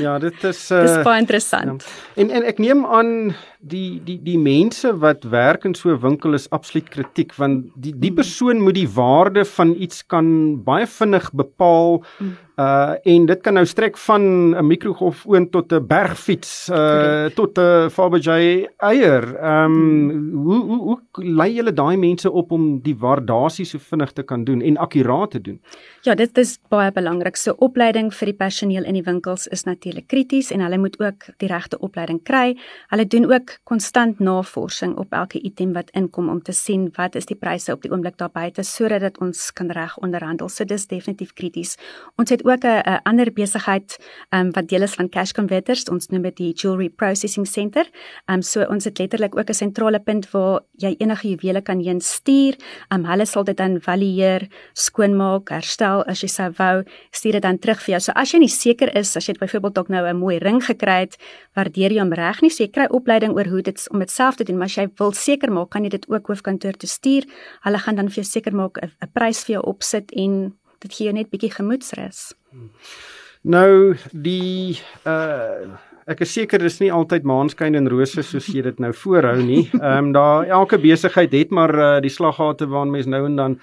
Ja, 0.01 0.19
dit 0.19 0.45
is 0.45 0.71
uh, 0.71 0.83
Dis 0.87 1.03
baie 1.05 1.21
interessant. 1.21 1.85
Ja. 1.85 2.23
En 2.23 2.31
en 2.31 2.47
ek 2.49 2.59
neem 2.62 2.85
aan 2.87 3.35
die 3.61 4.01
die 4.05 4.19
die 4.25 4.38
mense 4.40 4.93
wat 5.03 5.25
werk 5.33 5.64
in 5.69 5.75
so 5.75 5.93
'n 5.93 6.01
winkel 6.01 6.35
is 6.35 6.49
absoluut 6.51 6.88
kritiek 6.88 7.35
want 7.37 7.69
die 7.75 7.93
die 7.93 8.11
mm. 8.11 8.21
persoon 8.21 8.61
moet 8.61 8.79
die 8.81 8.88
waarde 8.88 9.45
van 9.45 9.75
iets 9.77 10.07
kan 10.07 10.62
baie 10.64 10.87
vinnig 10.87 11.31
bepaal 11.33 12.05
mm. 12.19 12.37
Uh 12.57 12.95
en 13.03 13.27
dit 13.27 13.40
kan 13.43 13.55
nou 13.55 13.64
strek 13.67 13.97
van 13.99 14.23
'n 14.55 14.67
mikrogolf 14.67 15.27
oond 15.27 15.51
tot 15.51 15.73
'n 15.73 15.87
bergfiets 15.87 16.69
uh 16.69 16.77
Correct. 16.77 17.35
tot 17.35 17.59
'n 17.59 17.90
Fabergé 17.90 18.67
eier. 18.79 19.37
Ehm 19.37 19.73
um, 19.73 20.31
hoe 20.33 20.61
hoe 20.61 20.79
hoe 20.79 21.25
lei 21.25 21.55
julle 21.55 21.73
daai 21.73 21.97
mense 21.97 22.31
op 22.31 22.53
om 22.53 22.81
die 22.83 22.97
waardasie 22.97 23.64
so 23.64 23.79
vinnig 23.79 24.12
te 24.12 24.23
kan 24.23 24.45
doen 24.45 24.61
en 24.61 24.77
akkuraat 24.77 25.31
te 25.31 25.40
doen? 25.40 25.61
Ja, 26.03 26.14
dit 26.14 26.38
is 26.38 26.59
baie 26.69 26.93
belangrik. 26.93 27.37
So 27.37 27.55
opleiding 27.59 28.14
vir 28.14 28.27
die 28.27 28.37
personeel 28.37 28.85
in 28.85 28.95
die 28.95 29.03
winkels 29.03 29.47
is 29.47 29.64
natuurlik 29.64 30.07
krities 30.07 30.51
en 30.51 30.61
hulle 30.61 30.79
moet 30.79 31.01
ook 31.01 31.27
die 31.38 31.49
regte 31.49 31.79
opleiding 31.79 32.23
kry. 32.23 32.57
Hulle 32.88 33.07
doen 33.07 33.33
ook 33.33 33.59
konstant 33.64 34.19
navorsing 34.19 34.97
op 34.97 35.12
elke 35.12 35.40
item 35.40 35.73
wat 35.73 35.90
inkom 35.90 36.29
om 36.29 36.43
te 36.43 36.53
sien 36.53 36.90
wat 36.97 37.14
is 37.14 37.27
die 37.27 37.37
pryse 37.37 37.73
op 37.73 37.83
die 37.83 37.90
oomblik 37.90 38.19
daar 38.19 38.31
buite 38.31 38.62
sodat 38.62 39.01
dit 39.01 39.19
ons 39.19 39.53
kan 39.53 39.71
reg 39.71 39.99
onderhandel. 39.99 40.49
So 40.49 40.64
dis 40.64 40.87
definitief 40.87 41.33
krities. 41.33 41.77
Ons 42.17 42.31
het 42.31 42.43
ook 42.44 42.64
'n 42.64 43.00
ander 43.02 43.33
besigheid 43.33 43.98
um, 44.30 44.52
wat 44.52 44.68
deel 44.68 44.83
is 44.83 44.94
van 44.94 45.09
Cash 45.09 45.33
Converters. 45.33 45.85
Ons 45.88 46.09
noem 46.09 46.22
dit 46.22 46.37
die 46.37 46.52
Jewelry 46.52 46.88
Processing 46.88 47.46
Center. 47.46 47.87
Um 48.30 48.42
so 48.42 48.62
ons 48.62 48.85
het 48.85 48.98
letterlik 48.98 49.37
ook 49.37 49.48
'n 49.48 49.54
sentrale 49.54 50.00
punt 50.00 50.30
waar 50.30 50.61
jy 50.76 50.94
enige 50.98 51.28
juwele 51.28 51.62
kan 51.62 51.80
heen 51.80 52.00
stuur. 52.00 52.54
Um 52.88 53.04
hulle 53.04 53.26
sal 53.26 53.44
dit 53.44 53.57
dan 53.57 53.80
valideer, 53.80 54.48
skoonmaak, 54.72 55.48
herstel 55.48 56.04
as 56.04 56.20
jy 56.20 56.28
sou 56.28 56.50
wou, 56.57 56.85
stuur 57.11 57.33
dit 57.33 57.42
dan 57.42 57.59
terug 57.59 57.80
vir 57.83 57.90
jou. 57.94 58.00
So 58.00 58.12
as 58.12 58.33
jy 58.33 58.38
nie 58.38 58.48
seker 58.48 58.96
is 58.96 59.16
as 59.16 59.26
jy 59.26 59.35
byvoorbeeld 59.38 59.74
dalk 59.74 59.88
nou 59.88 60.07
'n 60.07 60.16
mooi 60.16 60.38
ring 60.38 60.62
gekry 60.64 61.00
het, 61.00 61.16
waardeer 61.57 61.92
jy 61.92 62.00
hom 62.00 62.12
reg 62.12 62.42
nie, 62.42 62.50
so 62.50 62.64
jy 62.64 62.70
kry 62.70 62.87
opleiding 62.90 63.33
oor 63.33 63.46
hoe 63.46 63.62
dit 63.62 63.88
om 63.90 63.98
dit 63.98 64.11
self 64.11 64.37
te 64.37 64.44
doen, 64.44 64.57
maar 64.57 64.66
as 64.66 64.76
jy 64.76 64.88
wil 64.98 65.12
seker 65.12 65.52
maak, 65.52 65.70
kan 65.70 65.83
jy 65.83 65.90
dit 65.90 66.09
ook 66.09 66.26
hoofkantoor 66.26 66.72
toe 66.72 66.88
stuur. 66.88 67.24
Hulle 67.62 67.78
gaan 67.78 67.96
dan 67.96 68.09
vir 68.09 68.22
jou 68.22 68.24
seker 68.24 68.54
maak 68.54 68.78
'n 68.83 69.11
prys 69.12 69.44
vir 69.44 69.54
jou 69.54 69.62
opsit 69.66 70.12
en 70.12 70.54
dit 70.85 70.92
gee 70.92 71.09
jou 71.09 71.16
net 71.16 71.33
bietjie 71.33 71.53
gemoedsrus. 71.55 72.31
Nou 73.42 73.97
die 74.12 74.79
uh 75.05 75.75
ek 76.05 76.20
is 76.20 76.35
seker 76.37 76.61
dis 76.61 76.83
nie 76.83 76.90
altyd 76.92 77.25
maanskyn 77.25 77.79
en 77.79 77.88
rose 77.88 78.23
soos 78.23 78.51
jy 78.53 78.61
dit 78.66 78.81
nou 78.83 78.92
voorhou 78.92 79.38
nie. 79.40 79.64
Ehm 79.73 80.11
um, 80.11 80.12
daar 80.12 80.44
elke 80.61 80.79
besigheid 80.79 81.33
het 81.33 81.51
maar 81.51 81.73
uh, 81.73 81.90
die 82.05 82.12
slaggate 82.12 82.68
waarin 82.68 82.92
mens 82.92 83.09
nou 83.09 83.25
en 83.25 83.37
dan 83.40 83.59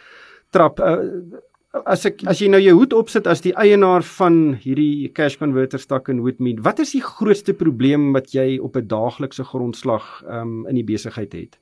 trap. 0.49 0.79
Uh, 0.81 1.38
as 1.86 2.05
ek 2.10 2.23
as 2.27 2.41
jy 2.41 2.49
nou 2.51 2.60
jou 2.60 2.73
hoed 2.79 2.93
opsit 2.97 3.27
as 3.29 3.43
die 3.45 3.53
eienaar 3.55 4.03
van 4.17 4.57
hierdie 4.63 5.12
cash 5.15 5.38
converter 5.39 5.79
stak 5.79 6.10
in 6.12 6.23
Woodmead, 6.25 6.63
wat 6.65 6.81
is 6.84 6.95
die 6.97 7.03
grootste 7.05 7.53
probleem 7.53 8.12
wat 8.15 8.34
jy 8.34 8.57
op 8.60 8.75
'n 8.75 8.88
daaglikse 8.88 9.43
grondslag 9.43 10.23
um 10.27 10.65
in 10.67 10.75
die 10.75 10.88
besigheid 10.88 11.34
het? 11.34 11.60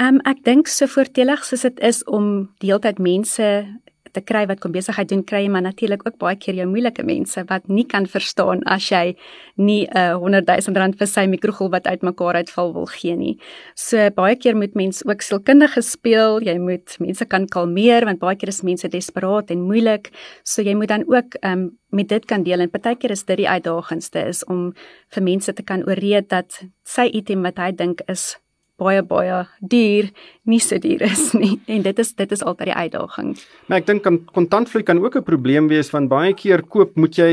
Ehm 0.00 0.16
um, 0.16 0.20
ek 0.24 0.44
dink 0.44 0.68
so 0.68 0.86
voordelig 0.86 1.44
soos 1.44 1.62
dit 1.62 1.80
is 1.80 2.04
om 2.04 2.50
deeltyd 2.58 2.98
mense 2.98 3.66
te 4.12 4.20
kry 4.20 4.46
wat 4.50 4.60
kom 4.60 4.72
besigheid 4.72 5.08
doen 5.08 5.22
kry, 5.24 5.46
maar 5.48 5.62
natuurlik 5.62 6.02
ook 6.06 6.18
baie 6.18 6.36
keer 6.36 6.54
jou 6.60 6.66
moeilike 6.70 7.04
mense 7.06 7.44
wat 7.48 7.68
nie 7.68 7.84
kan 7.88 8.06
verstaan 8.06 8.62
as 8.66 8.88
jy 8.90 9.16
nie 9.56 9.86
'n 9.86 9.96
uh, 9.96 10.14
100 10.18 10.46
000 10.46 10.76
rand 10.76 10.98
vir 10.98 11.06
sy 11.06 11.26
mikrogolf 11.26 11.70
wat 11.70 11.86
uitmekaar 11.86 12.34
uitval 12.34 12.72
wil 12.72 12.86
gee 12.86 13.16
nie. 13.16 13.38
So 13.74 14.10
baie 14.10 14.36
keer 14.36 14.56
moet 14.56 14.74
mens 14.74 15.02
ook 15.06 15.22
sielkundige 15.22 15.82
speel, 15.82 16.40
jy 16.42 16.58
moet 16.58 16.96
mense 16.98 17.24
kan 17.24 17.46
kalmeer 17.46 18.04
want 18.04 18.18
baie 18.18 18.36
keer 18.36 18.48
is 18.48 18.62
mense 18.62 18.88
desperaat 18.88 19.50
en 19.50 19.60
moeilik. 19.60 20.10
So 20.44 20.62
jy 20.62 20.74
moet 20.74 20.88
dan 20.88 21.04
ook 21.06 21.36
um, 21.44 21.78
met 21.90 22.08
dit 22.08 22.24
kan 22.24 22.42
deel 22.42 22.60
en 22.60 22.70
partykeer 22.70 23.10
is 23.10 23.24
dit 23.24 23.36
die 23.36 23.48
uitdagendste 23.48 24.28
is 24.28 24.44
om 24.44 24.72
vir 25.08 25.22
mense 25.22 25.52
te 25.52 25.62
kan 25.62 25.82
ooreed 25.88 26.28
dat 26.28 26.62
sy 26.84 27.10
item 27.12 27.42
wat 27.42 27.58
hy 27.58 27.72
dink 27.72 28.00
is 28.08 28.38
baie 28.80 29.02
baie 29.02 29.44
duur 29.60 30.10
nie 30.50 30.60
so 30.60 30.78
duur 30.82 31.02
is 31.06 31.30
nie 31.36 31.58
en 31.74 31.84
dit 31.84 31.98
is 32.02 32.12
dit 32.18 32.32
is 32.32 32.42
altyd 32.42 32.70
die 32.70 32.76
uitdaging. 32.76 33.34
Maar 33.68 33.82
ek 33.82 33.88
dink 33.90 34.08
kontantvloei 34.34 34.82
kan 34.86 35.00
ook 35.02 35.16
'n 35.20 35.26
probleem 35.26 35.68
wees 35.68 35.90
want 35.94 36.08
baie 36.08 36.32
keer 36.34 36.62
koop 36.62 36.96
moet 36.96 37.16
jy 37.16 37.32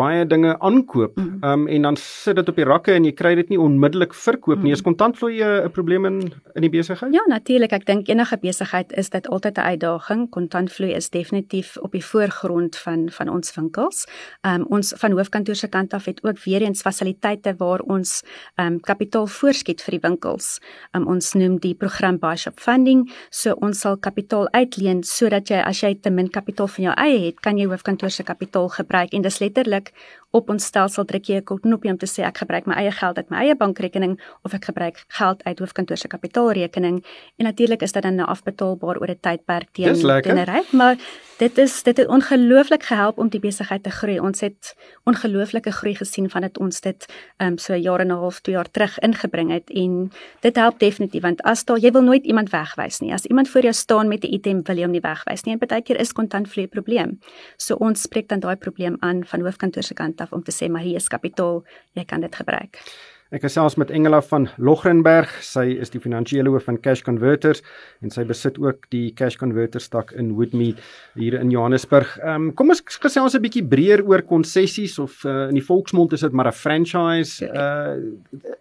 baie 0.00 0.26
dinge 0.26 0.56
aankoop. 0.58 1.16
Mm. 1.16 1.38
um, 1.44 1.66
en 1.68 1.82
dan 1.82 1.96
sit 1.96 2.36
dit 2.36 2.48
op 2.48 2.56
die 2.56 2.64
rakke 2.64 2.92
en 2.92 3.04
jy 3.04 3.12
kry 3.12 3.34
dit 3.34 3.48
nie 3.48 3.60
onmiddellik 3.60 4.14
verkoop 4.14 4.58
mm. 4.58 4.64
nie. 4.64 4.72
Is 4.72 4.82
kontantvloei 4.82 5.42
'n 5.42 5.70
probleem 5.70 6.04
in 6.06 6.18
in 6.54 6.62
die 6.62 6.70
besigheid? 6.70 7.12
Ja, 7.14 7.22
natuurlik. 7.28 7.72
Ek 7.72 7.86
dink 7.86 8.08
enige 8.08 8.36
besigheid 8.36 8.92
is 8.92 9.10
dit 9.10 9.28
altyd 9.28 9.58
'n 9.58 9.68
uitdaging. 9.72 10.30
Kontantvloei 10.30 10.92
is 10.94 11.10
definitief 11.10 11.76
op 11.76 11.92
die 11.92 12.04
voorgrond 12.04 12.76
van 12.76 13.08
van 13.10 13.28
ons 13.28 13.54
winkels. 13.54 14.06
Um, 14.42 14.66
ons 14.68 14.92
van 14.96 15.12
hoofkantoor 15.12 15.54
se 15.54 15.68
kant 15.68 15.94
af 15.94 16.04
het 16.04 16.24
ook 16.24 16.38
weer 16.44 16.62
eens 16.62 16.82
fasiliteite 16.82 17.54
waar 17.58 17.80
ons 17.80 18.22
um, 18.56 18.80
kapitaal 18.80 19.26
voorskiet 19.26 19.82
vir 19.82 19.98
die 19.98 20.08
winkels. 20.08 20.47
Um, 20.96 21.06
ons 21.10 21.32
noem 21.38 21.58
die 21.62 21.74
program 21.78 22.18
Bishop 22.22 22.60
Funding, 22.62 23.06
so 23.30 23.56
ons 23.64 23.82
sal 23.84 23.98
kapitaal 24.04 24.48
uitleen 24.56 25.04
sodat 25.06 25.52
jy 25.52 25.60
as 25.62 25.82
jy 25.84 25.94
te 26.02 26.12
min 26.14 26.30
kapitaal 26.32 26.70
van 26.76 26.88
jou 26.88 26.96
eie 27.04 27.20
het, 27.26 27.42
kan 27.44 27.60
jy 27.60 27.68
hoofkantoor 27.70 28.14
se 28.14 28.26
kapitaal 28.28 28.70
gebruik 28.78 29.14
en 29.14 29.26
dis 29.26 29.40
letterlik 29.42 29.92
op 30.30 30.50
ons 30.52 30.64
stelsel 30.64 31.04
druk 31.08 31.24
jy 31.24 31.36
'n 31.40 31.44
knoppie 31.44 31.90
om 31.90 31.98
te 31.98 32.06
sê 32.06 32.22
ek 32.24 32.38
gebruik 32.38 32.66
my 32.66 32.74
eie 32.74 32.92
geld 32.92 33.16
uit 33.16 33.30
my 33.30 33.36
eie 33.36 33.56
bankrekening 33.56 34.20
of 34.44 34.52
ek 34.54 34.64
gebruik 34.64 35.04
geld 35.08 35.44
uit 35.44 35.58
hoofkantoor 35.58 35.96
se 35.96 36.08
kapitaalrekening. 36.08 37.04
En 37.38 37.44
natuurlik 37.44 37.82
is 37.82 37.92
dit 37.92 38.02
dan 38.02 38.14
nou 38.14 38.28
afbetaalbaar 38.28 39.00
oor 39.00 39.10
'n 39.10 39.20
tydperk 39.20 39.68
teen 39.72 39.94
teen 40.22 40.44
ryk 40.44 40.72
maar 40.72 40.96
dit 41.38 41.58
is 41.58 41.82
dit 41.82 41.96
het 41.96 42.08
ongelooflik 42.08 42.82
gehelp 42.82 43.18
om 43.18 43.28
die 43.28 43.40
besigheid 43.40 43.82
te 43.82 43.90
groei. 43.90 44.18
Ons 44.20 44.40
het 44.40 44.76
ongelooflike 45.04 45.70
groei 45.70 45.94
gesien 45.94 46.30
van 46.30 46.42
dit 46.42 46.58
ons 46.58 46.80
dit 46.80 47.06
um, 47.38 47.58
so 47.58 47.72
'n 47.72 47.80
jaar 47.80 48.00
en 48.00 48.08
'n 48.08 48.18
half 48.18 48.40
2 48.40 48.54
jaar 48.54 48.70
terug 48.70 48.98
ingebring 48.98 49.50
het. 49.50 49.70
En 49.70 50.10
dit 50.40 50.56
help 50.56 50.78
definitief 50.78 51.22
want 51.22 51.42
as 51.42 51.64
daar 51.64 51.78
jy 51.78 51.90
wil 51.90 52.02
nooit 52.02 52.24
iemand 52.24 52.50
wegwys 52.50 53.00
nie. 53.00 53.12
As 53.12 53.24
iemand 53.24 53.48
voor 53.48 53.62
jou 53.62 53.72
staan 53.72 54.08
met 54.08 54.24
'n 54.24 54.32
item 54.32 54.62
wil 54.62 54.76
jy 54.76 54.82
hom 54.82 54.92
nie 54.92 55.00
wegwys 55.00 55.42
nie. 55.42 55.52
En 55.52 55.68
baie 55.68 55.82
keer 55.82 56.00
is 56.00 56.12
kontantvloei 56.12 56.66
'n 56.66 56.68
probleem 56.68 57.18
so 57.56 57.74
ons 57.74 58.02
spreek 58.02 58.28
dan 58.28 58.40
daai 58.40 58.56
probleem 58.56 58.96
aan 59.00 59.24
van 59.24 59.40
hoofkantoor 59.40 59.82
se 59.82 59.94
kant 59.94 60.17
af 60.20 60.32
om 60.32 60.42
te 60.42 60.52
sê 60.52 60.68
maar 60.68 60.82
hier 60.82 60.96
is 60.96 61.08
kapitaal, 61.08 61.64
jy 61.94 62.04
kan 62.04 62.20
dit 62.20 62.34
gebruik. 62.34 62.82
Ek 63.28 63.42
gesels 63.44 63.74
met 63.76 63.90
Engela 63.92 64.22
van 64.24 64.46
Logrenberg. 64.56 65.28
Sy 65.44 65.74
is 65.82 65.90
die 65.92 66.00
finansiële 66.00 66.48
hoof 66.48 66.64
van 66.64 66.78
Cash 66.80 67.02
Converters 67.04 67.60
en 68.00 68.08
sy 68.08 68.22
besit 68.24 68.56
ook 68.56 68.86
die 68.94 69.10
Cash 69.12 69.36
Converter 69.36 69.84
stak 69.84 70.14
in 70.16 70.30
Woodmead 70.38 70.80
hier 71.12 71.36
in 71.36 71.52
Johannesburg. 71.52 72.14
Ehm 72.22 72.48
um, 72.48 72.54
kom 72.56 72.72
ons 72.72 72.80
gesels 72.80 73.36
'n 73.36 73.44
bietjie 73.44 73.66
breër 73.68 74.00
oor 74.08 74.24
konsessies 74.24 74.96
of 74.98 75.20
uh, 75.28 75.50
in 75.50 75.60
die 75.60 75.66
volksmond 75.66 76.16
is 76.16 76.24
dit 76.24 76.32
maar 76.32 76.48
'n 76.48 76.56
franchise. 76.56 77.44
Uh 77.44 78.00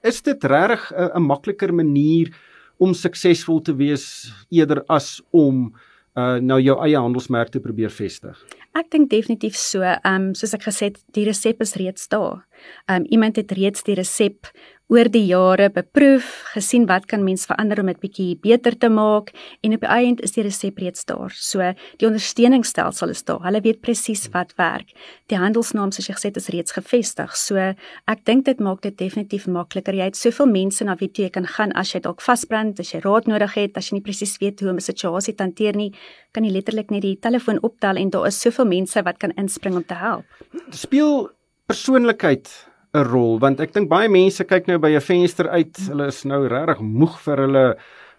is 0.04 0.22
dit 0.22 0.44
regtig 0.44 0.92
'n 1.16 1.24
makliker 1.24 1.74
manier 1.74 2.36
om 2.78 2.94
suksesvol 2.94 3.62
te 3.62 3.74
wees 3.76 4.34
eerder 4.52 4.84
as 4.90 5.22
om 5.32 5.72
uh 6.18 6.38
nou 6.42 6.58
jou 6.62 6.78
eie 6.86 6.98
handelsmerk 6.98 7.52
te 7.54 7.62
probeer 7.62 7.94
vestig? 7.94 8.40
Ek 8.78 8.90
dink 8.94 9.10
definitief 9.10 9.56
so. 9.58 9.82
Ehm 9.86 10.30
um, 10.30 10.34
soos 10.38 10.54
ek 10.58 10.68
gesê 10.68 10.92
het, 10.92 11.00
die 11.14 11.26
resep 11.28 11.62
is 11.62 11.76
reeds 11.80 12.10
daar. 12.14 12.44
Ehm 12.88 13.04
um, 13.04 13.08
iemand 13.14 13.38
het 13.38 13.52
reeds 13.52 13.84
die 13.84 13.96
resep 13.98 14.50
oor 14.88 15.10
die 15.12 15.26
jare 15.28 15.68
beproef, 15.74 16.28
gesien 16.54 16.86
wat 16.88 17.10
kan 17.12 17.24
mens 17.26 17.44
verander 17.50 17.82
om 17.82 17.90
dit 17.92 18.00
bietjie 18.00 18.28
beter 18.40 18.76
te 18.80 18.88
maak 18.88 19.34
en 19.66 19.76
op 19.76 19.84
die 19.84 19.90
einde 19.92 20.24
is 20.24 20.36
die 20.38 20.46
resep 20.46 20.80
reeds 20.80 21.04
daar. 21.10 21.34
So 21.36 21.74
die 22.00 22.08
ondersteuningsstelsel 22.08 23.12
is 23.12 23.26
daar. 23.28 23.42
Hulle 23.44 23.60
weet 23.66 23.82
presies 23.84 24.28
wat 24.32 24.54
werk. 24.56 24.94
Die 25.28 25.40
handelsnaam 25.40 25.92
soos 25.92 26.08
jy 26.08 26.16
gesê 26.16 26.32
het 26.32 26.40
is 26.40 26.48
reeds 26.56 26.76
gevestig. 26.78 27.36
So 27.36 27.60
ek 27.60 28.24
dink 28.30 28.46
dit 28.48 28.64
maak 28.64 28.80
dit 28.86 28.96
definitief 28.96 29.50
makliker. 29.52 29.98
Jy 29.98 30.08
het 30.08 30.20
soveel 30.20 30.48
mense 30.54 30.88
na 30.88 30.96
wie 31.02 31.12
jy 31.12 31.30
kan 31.36 31.50
gaan 31.58 31.76
as 31.76 31.92
jy 31.92 32.02
dalk 32.06 32.24
vasbrand, 32.24 32.80
as 32.80 32.94
jy 32.94 33.04
raad 33.04 33.28
nodig 33.28 33.58
het, 33.60 33.76
as 33.76 33.92
jy 33.92 34.00
nie 34.00 34.06
presies 34.08 34.38
weet 34.40 34.64
hoe 34.64 34.72
om 34.72 34.80
'n 34.80 34.88
situasie 34.88 35.36
te 35.36 35.44
hanteer 35.44 35.76
nie, 35.76 35.92
kan 36.32 36.46
jy 36.46 36.52
letterlik 36.52 36.92
net 36.92 37.02
die 37.02 37.18
telefoon 37.20 37.60
optel 37.62 37.98
en 37.98 38.10
daar 38.10 38.28
is 38.28 38.40
soveel 38.40 38.66
mense 38.66 39.04
wat 39.04 39.18
kan 39.18 39.36
inspring 39.36 39.76
om 39.76 39.84
te 39.84 39.96
help. 39.96 40.26
Speel 40.72 41.30
persoonlikheid 41.68 42.67
'n 42.98 43.08
rol 43.12 43.40
want 43.40 43.60
ek 43.60 43.74
dink 43.74 43.90
baie 43.90 44.10
mense 44.10 44.44
kyk 44.44 44.68
nou 44.68 44.78
by 44.78 44.92
'n 44.96 45.02
venster 45.02 45.50
uit. 45.50 45.78
Hulle 45.88 46.08
is 46.08 46.24
nou 46.26 46.48
regtig 46.48 46.80
moeg 46.82 47.20
vir 47.20 47.38
hulle 47.46 47.66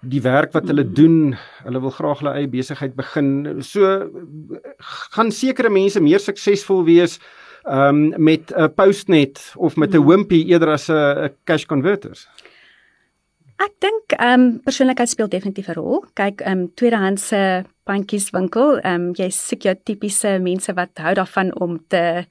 die 0.03 0.23
werk 0.23 0.53
wat 0.55 0.69
hulle 0.71 0.85
doen. 0.85 1.37
Hulle 1.65 1.81
wil 1.81 1.91
graag 1.91 2.21
hulle 2.23 2.35
eie 2.39 2.49
besigheid 2.49 2.95
begin. 2.97 3.63
So 3.63 4.11
gaan 5.15 5.31
sekere 5.31 5.71
mense 5.71 6.01
meer 6.01 6.21
suksesvol 6.21 6.85
wees 6.85 7.19
um 7.67 8.15
met 8.17 8.53
'n 8.53 8.73
postnet 8.75 9.55
of 9.57 9.77
met 9.77 9.95
'n 9.95 10.07
wimpie 10.07 10.47
eerder 10.47 10.71
as 10.71 10.89
'n 10.89 11.31
cash 11.45 11.65
converters. 11.67 12.29
Ek 13.59 13.75
dink 13.83 14.15
ehm 14.15 14.41
um, 14.41 14.61
persoonlikheid 14.63 15.09
speel 15.09 15.29
definitief 15.29 15.69
'n 15.69 15.75
rol. 15.75 16.05
Kyk, 16.15 16.41
ehm 16.41 16.59
um, 16.59 16.71
tweedehandse 16.75 17.65
pandjieswinkel, 17.85 18.79
ehm 18.79 18.95
um, 18.95 19.13
jy 19.19 19.31
soek 19.31 19.63
jou 19.63 19.75
tipiese 19.85 20.39
mense 20.39 20.73
wat 20.75 20.91
hou 21.03 21.15
daarvan 21.15 21.51
om 21.61 21.79
te 21.89 22.25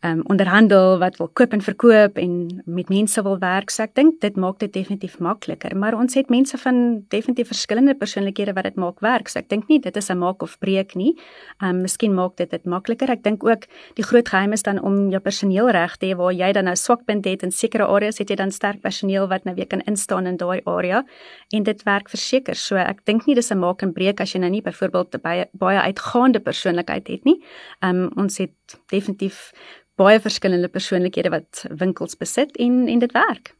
um, 0.00 0.22
onderhandel 0.30 0.98
wat 0.98 1.16
wil 1.16 1.28
koop 1.32 1.52
en 1.52 1.62
verkoop 1.62 2.18
en 2.18 2.62
met 2.64 2.88
mense 2.88 3.22
wil 3.22 3.38
werk. 3.38 3.70
So 3.70 3.82
ek 3.82 3.94
dink 3.98 4.20
dit 4.22 4.36
maak 4.38 4.58
dit 4.62 4.72
definitief 4.72 5.18
makliker, 5.22 5.74
maar 5.76 5.96
ons 5.98 6.14
het 6.18 6.30
mense 6.30 6.58
van 6.58 6.80
definitief 7.10 7.50
verskillende 7.50 7.96
persoonlikhede 7.98 8.54
wat 8.56 8.68
dit 8.70 8.78
maak 8.78 9.02
werk. 9.04 9.28
So 9.28 9.40
ek 9.42 9.48
dink 9.50 9.68
nie 9.68 9.80
dit 9.82 9.96
is 9.96 10.10
'n 10.10 10.18
maak 10.18 10.42
of 10.42 10.58
breek 10.58 10.94
nie. 10.94 11.16
Um 11.62 11.82
miskien 11.82 12.14
maak 12.14 12.36
dit 12.36 12.50
dit 12.50 12.64
makliker. 12.64 13.10
Ek 13.10 13.22
dink 13.22 13.44
ook 13.44 13.66
die 13.94 14.04
groot 14.04 14.28
geheim 14.28 14.52
is 14.52 14.62
dan 14.62 14.80
om 14.80 15.10
jou 15.10 15.20
personeel 15.20 15.70
reg 15.70 15.96
te 15.96 16.06
hê 16.06 16.16
waar 16.16 16.32
jy 16.32 16.52
dan 16.52 16.64
nou 16.64 16.76
swakpunt 16.76 17.24
het 17.24 17.42
in 17.42 17.50
sekere 17.50 17.86
areas 17.86 18.18
het 18.18 18.28
jy 18.30 18.36
dan 18.36 18.50
sterk 18.50 18.80
personeel 18.80 19.28
wat 19.28 19.44
nou 19.44 19.54
weer 19.54 19.66
kan 19.66 19.80
instaan 19.80 20.26
in 20.26 20.36
daai 20.36 20.60
area 20.64 21.04
en 21.52 21.62
dit 21.62 21.82
werk 21.82 22.08
verseker. 22.08 22.54
So 22.54 22.76
ek 22.76 23.04
dink 23.04 23.26
nie 23.26 23.34
dis 23.34 23.50
'n 23.50 23.58
maak 23.58 23.82
en 23.82 23.92
breek 23.92 24.20
as 24.20 24.32
jy 24.32 24.40
nou 24.40 24.50
nie 24.50 24.62
byvoorbeeld 24.62 25.22
baie 25.22 25.46
baie 25.52 25.78
uitgaande 25.78 26.40
persoonlikheid 26.40 27.08
het 27.08 27.24
nie. 27.24 27.42
Um 27.82 28.10
ons 28.16 28.38
het 28.38 28.50
definitief 28.92 29.52
baie 29.98 30.20
verskillende 30.22 30.68
persoonlikhede 30.70 31.30
wat 31.34 31.64
winkels 31.80 32.16
besit 32.18 32.56
en 32.56 32.86
en 32.88 32.98
dit 33.02 33.12
werk. 33.12 33.54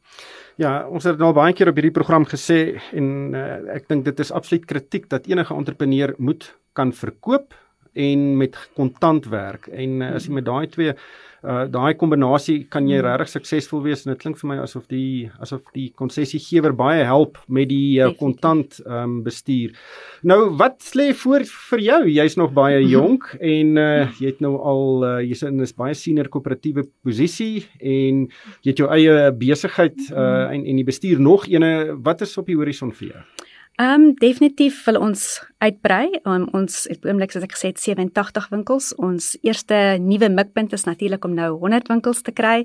Ja, 0.59 0.87
ons 0.87 1.05
het 1.07 1.19
nou 1.19 1.31
baie 1.33 1.53
keer 1.55 1.71
op 1.71 1.77
hierdie 1.79 1.95
program 1.95 2.25
gesê 2.27 2.79
en 2.95 3.35
uh, 3.35 3.75
ek 3.75 3.87
dink 3.91 4.05
dit 4.07 4.19
is 4.19 4.31
absoluut 4.35 4.65
kritiek 4.67 5.07
dat 5.11 5.27
enige 5.31 5.55
entrepreneur 5.55 6.13
moet 6.17 6.49
kan 6.75 6.91
verkoop 6.93 7.55
en 7.93 8.37
met 8.37 8.55
kontant 8.75 9.25
werk 9.25 9.67
en 9.67 10.01
uh, 10.01 10.13
as 10.15 10.27
jy 10.27 10.37
met 10.37 10.45
daai 10.45 10.67
twee 10.67 10.93
uh 11.39 11.63
daai 11.71 11.93
kombinasie 11.95 12.65
kan 12.67 12.87
jy 12.89 12.97
hmm. 12.99 13.05
regtig 13.05 13.29
suksesvol 13.31 13.83
wees 13.85 14.03
en 14.03 14.11
dit 14.11 14.19
klink 14.19 14.39
vir 14.41 14.49
my 14.51 14.57
asof 14.59 14.83
die 14.91 15.29
asof 15.39 15.61
die 15.75 15.87
konsessiegewer 15.95 16.73
baie 16.75 17.05
help 17.07 17.39
met 17.47 17.69
die 17.71 18.01
uh, 18.03 18.09
kontant 18.19 18.81
um 18.83 19.21
bestuur. 19.23 19.71
Nou 20.27 20.49
wat 20.59 20.83
lê 20.99 21.13
voor 21.15 21.45
vir 21.71 21.83
jou? 21.85 22.01
Jy's 22.11 22.35
nog 22.39 22.51
baie 22.57 22.81
jonk 22.95 23.31
en 23.39 23.79
uh 23.79 24.09
jy 24.19 24.33
het 24.33 24.43
nou 24.43 24.57
al 24.59 25.05
uh, 25.07 25.13
jy's 25.23 25.45
in 25.47 25.61
'n 25.63 25.71
baie 25.79 25.95
senior 25.95 26.27
koöperatiewe 26.27 26.83
posisie 27.03 27.63
en 27.79 28.27
jy 28.63 28.73
het 28.73 28.83
jou 28.83 28.89
eie 28.91 29.31
besigheid 29.31 29.95
uh 30.11 30.51
en 30.51 30.65
en 30.65 30.75
die 30.75 30.87
bestuur 30.87 31.19
nog 31.23 31.47
ene 31.47 31.95
wat 32.03 32.21
is 32.21 32.37
op 32.37 32.51
die 32.51 32.59
horison 32.59 32.91
vir 32.91 33.13
jou? 33.13 33.23
Ehm 33.79 34.09
um, 34.09 34.13
definitief 34.19 34.83
wil 34.85 34.99
ons 34.99 35.39
uitbrei. 35.59 36.07
Um, 36.23 36.47
ons 36.55 36.85
het 36.89 37.03
oomblik 37.07 37.33
soos 37.33 37.43
ek 37.43 37.53
gesê 37.55 37.71
het 37.73 37.81
87 37.81 38.47
winkels. 38.53 38.93
Ons 38.95 39.33
eerste 39.43 39.97
nuwe 39.99 40.29
mikpunt 40.31 40.73
is 40.75 40.85
natuurlik 40.87 41.25
om 41.27 41.35
nou 41.35 41.51
100 41.59 41.89
winkels 41.91 42.23
te 42.23 42.33
kry 42.35 42.63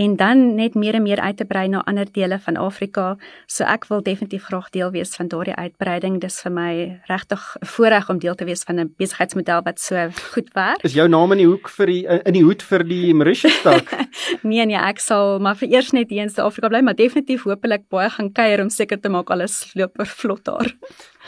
en 0.00 0.16
dan 0.20 0.54
net 0.56 0.74
meer 0.78 0.96
en 0.96 1.04
meer 1.04 1.20
uit 1.20 1.36
te 1.36 1.44
brei 1.44 1.66
na 1.68 1.82
ander 1.90 2.08
dele 2.08 2.40
van 2.40 2.56
Afrika. 2.56 3.14
So 3.46 3.68
ek 3.68 3.84
wil 3.90 4.00
definitief 4.06 4.48
graag 4.48 4.70
deel 4.72 4.92
wees 4.94 5.12
van 5.18 5.28
daardie 5.28 5.56
uitbreiding. 5.56 6.20
Dis 6.24 6.40
vir 6.44 6.54
my 6.56 6.72
regtig 7.10 7.42
'n 7.60 7.66
voorreg 7.66 8.08
om 8.10 8.18
deel 8.18 8.34
te 8.34 8.44
wees 8.44 8.64
van 8.64 8.80
'n 8.80 8.94
besigheidsmodel 8.96 9.62
wat 9.62 9.78
so 9.80 10.08
goed 10.32 10.48
werk. 10.54 10.82
Is 10.82 10.94
jou 10.94 11.08
naam 11.08 11.32
in 11.32 11.38
die 11.38 11.46
hoek 11.46 11.68
vir 11.68 11.86
die 11.86 12.06
in 12.06 12.32
die 12.32 12.44
hoed 12.44 12.62
vir 12.62 12.84
die 12.84 13.14
Mauritius 13.14 13.62
tak? 13.62 13.92
nee 14.42 14.64
nee, 14.66 14.76
ek 14.76 14.98
sal 14.98 15.38
maar 15.38 15.56
vir 15.56 15.68
eers 15.68 15.92
net 15.92 16.10
hier 16.10 16.22
in 16.22 16.30
Suid-Afrika 16.30 16.68
bly, 16.68 16.80
maar 16.80 16.96
definitief 16.96 17.42
hopelik 17.42 17.88
baie 17.88 18.10
gaan 18.10 18.32
kuier 18.32 18.60
om 18.60 18.70
seker 18.70 19.00
te 19.00 19.08
maak 19.08 19.30
alles 19.30 19.70
loop 19.74 19.92
vlot 20.00 20.44
daar. 20.44 20.72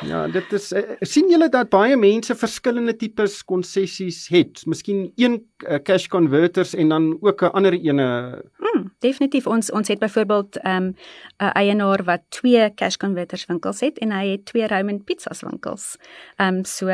Ja, 0.00 0.24
dit 0.26 0.52
is 0.52 0.70
uh, 0.72 0.80
sien 1.04 1.28
julle 1.30 1.50
dat 1.52 1.68
baie 1.72 1.96
mense 2.00 2.34
verskillende 2.38 2.94
tipes 2.96 3.42
konsessies 3.44 4.24
het. 4.32 4.62
Miskien 4.66 5.10
een 5.20 5.36
uh, 5.66 5.78
cash 5.84 6.06
converters 6.08 6.72
en 6.74 6.88
dan 6.88 7.18
ook 7.20 7.42
'n 7.42 7.52
ander 7.52 7.72
ene. 7.72 8.40
Mm, 8.58 8.92
definitief 8.98 9.46
ons 9.46 9.70
ons 9.70 9.88
het 9.88 9.98
byvoorbeeld 9.98 10.58
'n 10.62 10.68
um, 10.68 10.94
eienaar 11.36 12.04
wat 12.04 12.22
twee 12.28 12.74
cash 12.74 12.96
converters 12.96 13.46
winkels 13.46 13.80
het 13.80 13.98
en 13.98 14.12
hy 14.12 14.26
het 14.30 14.44
twee 14.44 14.66
Raymond 14.66 15.04
Pizzas 15.04 15.42
winkels. 15.42 15.96
Ehm 16.36 16.54
um, 16.54 16.64
so 16.64 16.86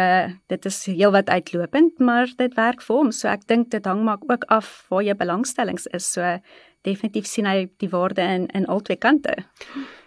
dit 0.46 0.64
is 0.64 0.84
heelwat 0.84 1.28
uitlopend, 1.28 1.98
maar 1.98 2.32
dit 2.36 2.54
werk 2.54 2.82
vir 2.82 2.96
hom. 2.96 3.10
So 3.10 3.28
ek 3.28 3.46
dink 3.46 3.70
dit 3.70 3.84
hang 3.84 4.04
maar 4.04 4.18
ook 4.26 4.44
af 4.44 4.86
waar 4.88 5.02
jou 5.02 5.16
belangstellings 5.16 5.86
is. 5.86 6.12
So 6.12 6.38
definitief 6.88 7.28
sien 7.28 7.46
hy 7.48 7.68
die 7.82 7.90
waarde 7.92 8.24
in 8.24 8.48
in 8.56 8.66
albei 8.66 8.96
kante. 8.98 9.36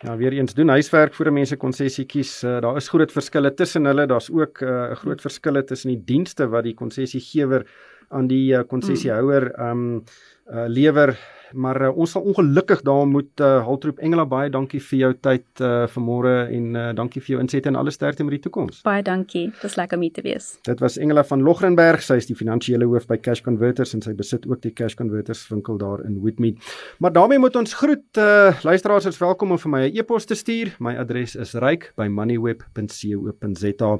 Ja, 0.01 0.17
weer 0.17 0.33
eens 0.33 0.53
doen 0.57 0.73
huiswerk 0.73 1.13
voor 1.13 1.31
mense 1.31 1.57
konsessie 1.57 2.05
kies. 2.05 2.41
Uh, 2.43 2.59
daar 2.61 2.77
is 2.77 2.89
groot 2.89 3.11
verskille 3.11 3.53
tussen 3.53 3.85
hulle. 3.85 4.07
Daar's 4.09 4.29
ook 4.29 4.61
eh, 4.61 4.67
'n 4.67 4.91
uh, 4.91 4.97
groot 5.03 5.21
verskille 5.21 5.63
tussen 5.63 5.89
die 5.89 6.03
dienste 6.05 6.49
wat 6.49 6.63
die 6.63 6.73
konsessiegewer 6.73 7.65
aan 8.09 8.27
die 8.27 8.53
uh, 8.53 8.63
konsessiehouer 8.67 9.51
ehm 9.51 9.69
um, 9.71 10.03
uh, 10.51 10.65
lewer 10.67 11.15
maar 11.53 11.81
uh, 11.81 11.97
ons 11.97 12.11
sal 12.11 12.21
ongelukkig 12.21 12.81
daar 12.87 13.07
moet 13.07 13.39
uh, 13.41 13.65
haltroep 13.65 13.99
Engela 13.99 14.25
baie 14.25 14.49
dankie 14.49 14.81
vir 14.81 14.99
jou 14.99 15.13
tyd 15.27 15.61
uh, 15.61 15.87
vanmôre 15.91 16.47
en 16.51 16.75
uh, 16.75 16.93
dankie 16.97 17.21
vir 17.21 17.29
jou 17.35 17.41
insette 17.43 17.69
en 17.71 17.75
alle 17.79 17.91
sterkte 17.91 18.23
met 18.23 18.31
die 18.37 18.43
toekoms. 18.45 18.81
Baie 18.87 19.03
dankie. 19.03 19.45
Dit 19.51 19.61
was 19.63 19.75
lekker 19.79 19.97
om 19.97 20.03
hier 20.05 20.13
te 20.15 20.21
wees. 20.25 20.45
Dit 20.67 20.79
was 20.83 20.97
Engela 20.97 21.23
van 21.27 21.41
Logrenberg. 21.45 22.01
Sy 22.05 22.15
is 22.21 22.27
die 22.29 22.37
finansiële 22.37 22.85
hoof 22.89 23.05
by 23.09 23.17
Cash 23.21 23.41
Converters 23.45 23.93
en 23.97 24.01
sy 24.05 24.13
besit 24.17 24.43
ook 24.49 24.61
die 24.65 24.73
Cash 24.75 24.95
Converters 24.99 25.41
winkel 25.51 25.77
daar 25.81 25.99
in 26.07 26.13
Woodmead. 26.21 26.55
Maar 26.99 27.13
daarmee 27.15 27.39
moet 27.39 27.55
ons 27.55 27.73
groet. 27.73 28.17
Uh, 28.17 28.23
luisteraars 28.63 29.05
is 29.09 29.19
welkom 29.21 29.51
om 29.51 29.59
vir 29.59 29.71
my 29.71 29.81
'n 29.89 29.97
e-pos 29.97 30.25
te 30.25 30.35
stuur. 30.35 30.75
My 30.79 30.95
adres 30.97 31.35
is 31.35 31.53
ryk@moneyweb.co.za. 31.53 33.99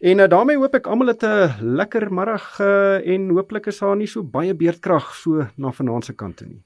En 0.00 0.18
uh, 0.18 0.28
daarmee 0.28 0.56
hoop 0.56 0.74
ek 0.74 0.86
almal 0.86 1.06
het 1.06 1.22
'n 1.22 1.50
lekker 1.76 2.12
middag 2.12 2.60
uh, 2.60 3.06
en 3.06 3.30
hooplik 3.30 3.66
is 3.66 3.78
daar 3.78 3.96
nie 3.96 4.06
so 4.06 4.22
baie 4.22 4.54
beerdkrag 4.54 5.14
so 5.14 5.46
na 5.56 5.72
vanaand 5.72 6.04
se 6.04 6.12
kant 6.12 6.36
toe 6.36 6.48
nie. 6.48 6.62